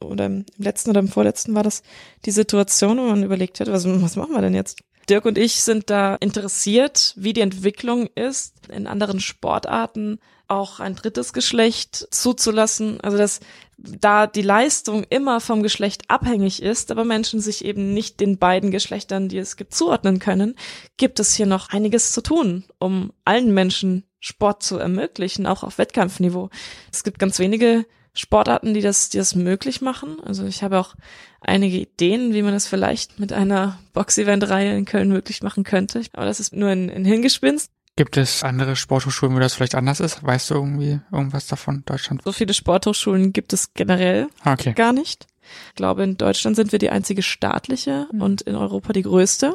oder 0.00 0.26
im 0.26 0.44
letzten 0.58 0.90
oder 0.90 1.00
im 1.00 1.08
vorletzten 1.08 1.54
war 1.54 1.62
das 1.62 1.82
die 2.26 2.32
Situation, 2.32 2.98
wo 2.98 3.04
man 3.04 3.22
überlegt 3.22 3.60
hat, 3.60 3.68
was, 3.68 3.86
was 3.86 4.16
machen 4.16 4.34
wir 4.34 4.42
denn 4.42 4.54
jetzt? 4.54 4.80
Dirk 5.08 5.24
und 5.24 5.38
ich 5.38 5.62
sind 5.62 5.90
da 5.90 6.16
interessiert, 6.16 7.14
wie 7.16 7.32
die 7.32 7.40
Entwicklung 7.40 8.08
ist, 8.14 8.54
in 8.68 8.86
anderen 8.86 9.20
Sportarten 9.20 10.18
auch 10.48 10.80
ein 10.80 10.94
drittes 10.94 11.32
Geschlecht 11.32 12.08
zuzulassen. 12.10 13.00
Also 13.00 13.16
dass 13.16 13.40
da 13.76 14.26
die 14.26 14.42
Leistung 14.42 15.04
immer 15.04 15.40
vom 15.40 15.62
Geschlecht 15.62 16.02
abhängig 16.08 16.62
ist, 16.62 16.90
aber 16.90 17.04
Menschen 17.04 17.40
sich 17.40 17.64
eben 17.64 17.92
nicht 17.92 18.20
den 18.20 18.38
beiden 18.38 18.70
Geschlechtern, 18.70 19.28
die 19.28 19.38
es 19.38 19.56
gibt, 19.56 19.74
zuordnen 19.74 20.18
können, 20.18 20.54
gibt 20.96 21.18
es 21.20 21.34
hier 21.34 21.46
noch 21.46 21.70
einiges 21.70 22.12
zu 22.12 22.22
tun, 22.22 22.64
um 22.78 23.12
allen 23.24 23.52
Menschen 23.52 24.04
Sport 24.20 24.62
zu 24.62 24.78
ermöglichen, 24.78 25.46
auch 25.46 25.64
auf 25.64 25.78
Wettkampfniveau. 25.78 26.50
Es 26.90 27.04
gibt 27.04 27.18
ganz 27.18 27.38
wenige 27.38 27.84
Sportarten, 28.14 28.74
die 28.74 28.80
das, 28.80 29.10
die 29.10 29.18
das 29.18 29.34
möglich 29.34 29.80
machen. 29.80 30.18
Also 30.24 30.44
ich 30.46 30.62
habe 30.62 30.78
auch 30.78 30.94
einige 31.40 31.78
Ideen, 31.78 32.32
wie 32.32 32.42
man 32.42 32.52
das 32.52 32.66
vielleicht 32.66 33.18
mit 33.18 33.32
einer 33.32 33.78
Box-Event-Reihe 33.92 34.76
in 34.76 34.84
Köln 34.84 35.08
möglich 35.08 35.42
machen 35.42 35.64
könnte. 35.64 36.02
Aber 36.12 36.26
das 36.26 36.40
ist 36.40 36.54
nur 36.54 36.70
ein, 36.70 36.90
ein 36.90 37.04
Hingespinst. 37.04 37.70
Gibt 37.96 38.16
es 38.16 38.42
andere 38.42 38.74
Sporthochschulen, 38.74 39.36
wo 39.36 39.40
das 39.40 39.54
vielleicht 39.54 39.76
anders 39.76 40.00
ist? 40.00 40.22
Weißt 40.24 40.50
du 40.50 40.54
irgendwie 40.54 41.00
irgendwas 41.12 41.46
davon, 41.46 41.84
Deutschland? 41.86 42.22
So 42.24 42.32
viele 42.32 42.54
Sporthochschulen 42.54 43.32
gibt 43.32 43.52
es 43.52 43.72
generell 43.74 44.28
okay. 44.44 44.72
gar 44.72 44.92
nicht. 44.92 45.26
Ich 45.68 45.74
glaube, 45.76 46.02
in 46.02 46.16
Deutschland 46.16 46.56
sind 46.56 46.72
wir 46.72 46.78
die 46.78 46.90
einzige 46.90 47.22
staatliche 47.22 48.08
mhm. 48.12 48.22
und 48.22 48.42
in 48.42 48.56
Europa 48.56 48.92
die 48.92 49.02
größte. 49.02 49.54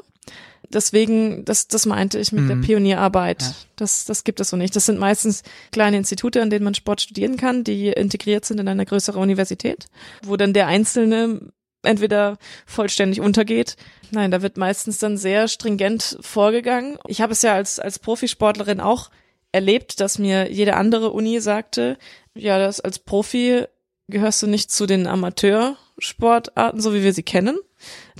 Deswegen, 0.71 1.45
das, 1.45 1.67
das 1.67 1.85
meinte 1.85 2.19
ich 2.19 2.31
mit 2.31 2.43
mhm. 2.43 2.47
der 2.47 2.55
Pionierarbeit. 2.57 3.41
Ja. 3.41 3.53
Das, 3.75 4.05
das 4.05 4.23
gibt 4.23 4.39
es 4.39 4.49
so 4.49 4.57
nicht. 4.57 4.75
Das 4.75 4.85
sind 4.85 4.99
meistens 4.99 5.43
kleine 5.71 5.97
Institute, 5.97 6.41
an 6.41 6.49
denen 6.49 6.63
man 6.63 6.75
Sport 6.75 7.01
studieren 7.01 7.37
kann, 7.37 7.63
die 7.63 7.87
integriert 7.87 8.45
sind 8.45 8.59
in 8.59 8.67
eine 8.67 8.85
größere 8.85 9.19
Universität, 9.19 9.87
wo 10.23 10.37
dann 10.37 10.53
der 10.53 10.67
Einzelne 10.67 11.39
entweder 11.81 12.37
vollständig 12.65 13.21
untergeht. 13.21 13.77
Nein, 14.11 14.31
da 14.31 14.41
wird 14.41 14.57
meistens 14.57 14.99
dann 14.99 15.17
sehr 15.17 15.47
stringent 15.47 16.17
vorgegangen. 16.21 16.97
Ich 17.07 17.21
habe 17.21 17.33
es 17.33 17.41
ja 17.41 17.53
als, 17.53 17.79
als 17.79 17.99
Profisportlerin 17.99 18.79
auch 18.79 19.09
erlebt, 19.51 19.99
dass 19.99 20.19
mir 20.19 20.51
jede 20.51 20.75
andere 20.75 21.11
Uni 21.11 21.39
sagte, 21.39 21.97
ja, 22.35 22.59
das 22.59 22.79
als 22.79 22.99
Profi 22.99 23.65
gehörst 24.07 24.41
du 24.41 24.47
nicht 24.47 24.71
zu 24.71 24.85
den 24.85 25.07
Amateursportarten, 25.07 26.81
so 26.81 26.93
wie 26.93 27.03
wir 27.03 27.13
sie 27.13 27.23
kennen. 27.23 27.57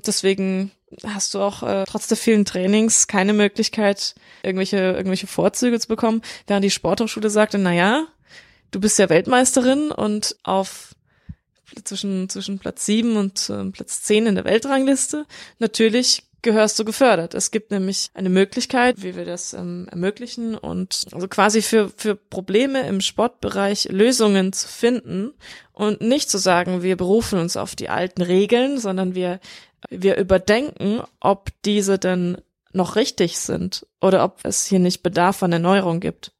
Deswegen 0.05 0.71
hast 1.06 1.34
du 1.34 1.39
auch 1.39 1.63
äh, 1.63 1.86
trotz 1.88 2.08
der 2.08 2.17
vielen 2.17 2.45
Trainings 2.45 3.08
keine 3.08 3.34
Möglichkeit, 3.34 4.15
irgendwelche, 4.43 4.78
irgendwelche 4.78 5.28
Vorzüge 5.28 5.80
zu 5.80 5.88
bekommen, 5.88 6.21
während 6.47 6.63
die 6.63 6.71
Sporthochschule 6.71 7.30
sagte, 7.30 7.58
na 7.58 7.73
ja, 7.73 8.08
du 8.71 8.80
bist 8.80 8.99
ja 8.99 9.10
Weltmeisterin 9.10 9.91
und 9.91 10.36
auf 10.43 10.95
zwischen, 11.84 12.30
zwischen 12.30 12.60
Platz 12.60 12.86
sieben 12.86 13.15
und 13.15 13.49
äh, 13.49 13.65
Platz 13.65 14.02
zehn 14.04 14.25
in 14.25 14.36
der 14.36 14.45
Weltrangliste. 14.45 15.25
Natürlich 15.60 16.23
gehörst 16.41 16.80
du 16.80 16.86
gefördert. 16.86 17.34
Es 17.34 17.52
gibt 17.52 17.71
nämlich 17.71 18.12
eine 18.13 18.30
Möglichkeit, 18.30 19.04
wie 19.04 19.15
wir 19.15 19.25
das 19.25 19.54
ähm, 19.54 19.88
ermöglichen 19.91 20.56
und 20.56 21.06
also 21.12 21.28
quasi 21.28 21.62
für, 21.62 21.91
für 21.95 22.15
Probleme 22.15 22.88
im 22.88 23.02
Sportbereich 23.02 23.89
Lösungen 23.91 24.54
zu 24.54 24.67
finden 24.67 25.34
und 25.73 26.02
nicht 26.02 26.30
zu 26.30 26.38
sagen, 26.38 26.82
wir 26.82 26.95
berufen 26.95 27.39
uns 27.39 27.58
auf 27.58 27.75
die 27.75 27.89
alten 27.89 28.21
Regeln, 28.21 28.78
sondern 28.78 29.15
wir 29.15 29.39
wir 29.89 30.17
überdenken, 30.17 31.01
ob 31.19 31.49
diese 31.63 31.99
denn 31.99 32.37
noch 32.71 32.95
richtig 32.95 33.39
sind 33.39 33.85
oder 34.01 34.23
ob 34.23 34.39
es 34.43 34.65
hier 34.65 34.79
nicht 34.79 35.03
Bedarf 35.03 35.41
an 35.43 35.51
Erneuerung 35.51 35.99
gibt. 35.99 36.33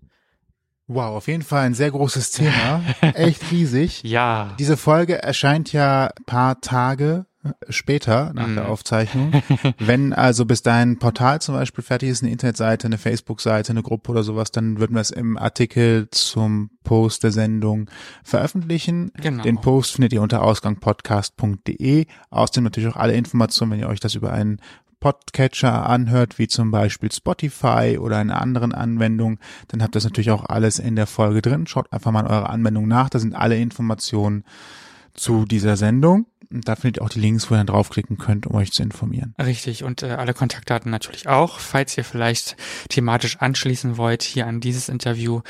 Wow, 0.88 1.17
auf 1.17 1.28
jeden 1.28 1.43
Fall 1.43 1.65
ein 1.65 1.75
sehr 1.75 1.91
großes 1.91 2.32
Thema. 2.32 2.84
Echt 3.02 3.52
riesig. 3.52 4.02
ja. 4.04 4.56
Diese 4.58 4.75
Folge 4.75 5.21
erscheint 5.21 5.71
ja 5.71 6.10
paar 6.25 6.62
Tage 6.62 7.28
später 7.69 8.34
nach 8.34 8.47
mm. 8.47 8.56
der 8.56 8.63
mhm. 8.65 8.69
Aufzeichnung. 8.69 9.32
Wenn 9.80 10.13
also 10.13 10.45
bis 10.45 10.62
dein 10.62 10.99
Portal 10.99 11.41
zum 11.41 11.56
Beispiel 11.56 11.84
fertig 11.84 12.10
ist, 12.10 12.21
eine 12.21 12.32
Internetseite, 12.32 12.88
eine 12.88 12.97
Facebook-Seite, 12.97 13.71
eine 13.71 13.84
Gruppe 13.84 14.12
oder 14.12 14.23
sowas, 14.23 14.52
dann 14.52 14.80
würden 14.80 14.95
wir 14.95 15.02
es 15.02 15.12
im 15.12 15.38
Artikel 15.38 16.10
zum 16.12 16.71
Post 16.84 17.23
der 17.23 17.32
Sendung 17.32 17.89
veröffentlichen. 18.23 19.12
Genau. 19.21 19.43
Den 19.43 19.62
Post 19.62 19.93
findet 19.93 20.12
ihr 20.12 20.21
unter 20.21 20.43
ausgangpodcast.de. 20.43 22.06
Außerdem 22.30 22.63
natürlich 22.63 22.89
auch 22.89 22.97
alle 22.97 23.13
Informationen, 23.13 23.71
wenn 23.71 23.80
ihr 23.80 23.89
euch 23.89 24.02
das 24.02 24.15
über 24.15 24.34
einen 24.34 24.60
Podcatcher 24.99 25.88
anhört, 25.88 26.39
wie 26.39 26.49
zum 26.49 26.71
Beispiel 26.71 27.10
Spotify 27.12 27.97
oder 27.99 28.17
eine 28.17 28.36
anderen 28.36 28.73
Anwendung, 28.73 29.39
dann 29.69 29.82
habt 29.82 29.95
ihr 29.95 29.99
das 29.99 30.04
natürlich 30.04 30.32
auch 30.32 30.45
alles 30.45 30.78
in 30.78 30.97
der 30.97 31.08
Folge 31.08 31.41
drin. 31.41 31.67
Schaut 31.67 31.91
einfach 31.93 32.12
mal 32.12 32.21
in 32.21 32.28
eurer 32.28 32.49
Anwendung 32.49 32.88
nach, 32.88 33.10
da 33.10 33.19
sind 33.19 33.34
alle 33.34 33.58
Informationen 33.58 34.43
zu 35.13 35.45
dieser 35.45 35.78
Sendung. 35.78 36.25
Da 36.52 36.76
findet 36.76 36.98
ihr 36.98 37.04
auch 37.04 37.10
die 37.10 37.20
Links, 37.20 37.50
wo 37.50 37.54
ihr 37.54 37.58
dann 37.58 37.68
draufklicken 37.68 38.18
könnt, 38.18 38.48
um 38.48 38.56
euch 38.56 38.72
zu 38.72 38.82
informieren. 38.82 39.36
Richtig. 39.38 39.84
Und 39.84 40.02
äh, 40.02 40.08
alle 40.08 40.34
Kontaktdaten 40.34 40.90
natürlich 40.90 41.28
auch, 41.28 41.60
falls 41.60 41.96
ihr 41.96 42.04
vielleicht 42.04 42.56
thematisch 42.90 43.38
anschließen 43.38 43.98
wollt 43.98 44.24
hier 44.24 44.48
an 44.48 44.60
dieses 44.60 44.90
Interview 44.90 45.42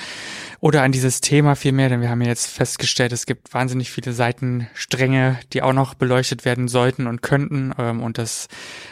oder 0.59 0.83
an 0.83 0.91
dieses 0.91 1.21
Thema 1.21 1.55
vielmehr, 1.55 1.87
denn 1.87 2.01
wir 2.01 2.09
haben 2.09 2.21
ja 2.21 2.27
jetzt 2.27 2.47
festgestellt, 2.47 3.13
es 3.13 3.25
gibt 3.25 3.53
wahnsinnig 3.53 3.91
viele 3.91 4.11
Seitenstränge, 4.11 5.39
die 5.53 5.61
auch 5.61 5.71
noch 5.71 5.93
beleuchtet 5.93 6.43
werden 6.43 6.67
sollten 6.67 7.07
und 7.07 7.21
könnten 7.21 7.73
ähm, 7.77 8.03
und 8.03 8.17
das 8.17 8.49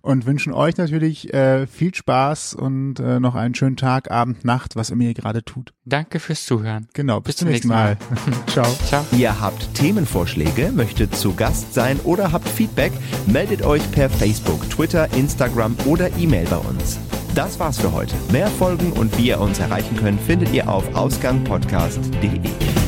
Und 0.03 0.27
wünschen 0.27 0.53
euch 0.53 0.77
natürlich 0.77 1.33
äh, 1.33 1.67
viel 1.69 1.95
Spaß 1.95 2.55
und 2.55 2.99
äh, 2.99 3.21
noch 3.21 3.37
einen 3.37 3.55
schönen 3.55 3.77
Tag, 3.77 4.11
Abend, 4.11 4.45
Nacht, 4.45 4.75
was 4.75 4.91
immer 4.91 5.05
ihr 5.05 5.15
gerade 5.15 5.45
tut. 5.45 5.73
Danke 5.85 6.19
fürs 6.19 6.45
Zuhören. 6.45 6.89
Genau, 6.93 7.21
bis, 7.21 7.35
Bis 7.35 7.37
zum 7.37 7.49
nächsten 7.49 7.69
nächsten 7.69 8.19
Mal. 8.29 8.45
Ciao. 8.49 8.67
Ciao. 8.87 9.07
Ihr 9.13 9.41
habt 9.41 9.75
Themenvorschläge, 9.75 10.73
möchtet 10.73 11.15
zu 11.15 11.35
Gast 11.35 11.73
sein 11.73 12.01
oder 12.01 12.33
habt 12.33 12.49
Feedback, 12.49 12.93
meldet 13.27 13.63
euch 13.63 13.89
per 13.93 14.11
Facebook, 14.11 14.69
Twitter, 14.71 15.13
Instagram 15.15 15.77
oder 15.87 16.11
E-Mail 16.19 16.47
bei 16.51 16.59
uns. 16.59 16.99
Das 17.35 17.59
war's 17.59 17.79
für 17.79 17.93
heute. 17.93 18.15
Mehr 18.31 18.49
Folgen 18.49 18.93
und 18.93 19.17
wie 19.17 19.29
ihr 19.29 19.41
uns 19.41 19.59
erreichen 19.59 19.97
könnt, 19.97 20.21
findet 20.21 20.53
ihr 20.53 20.69
auf 20.69 20.95
ausgangpodcast.de. 20.95 22.82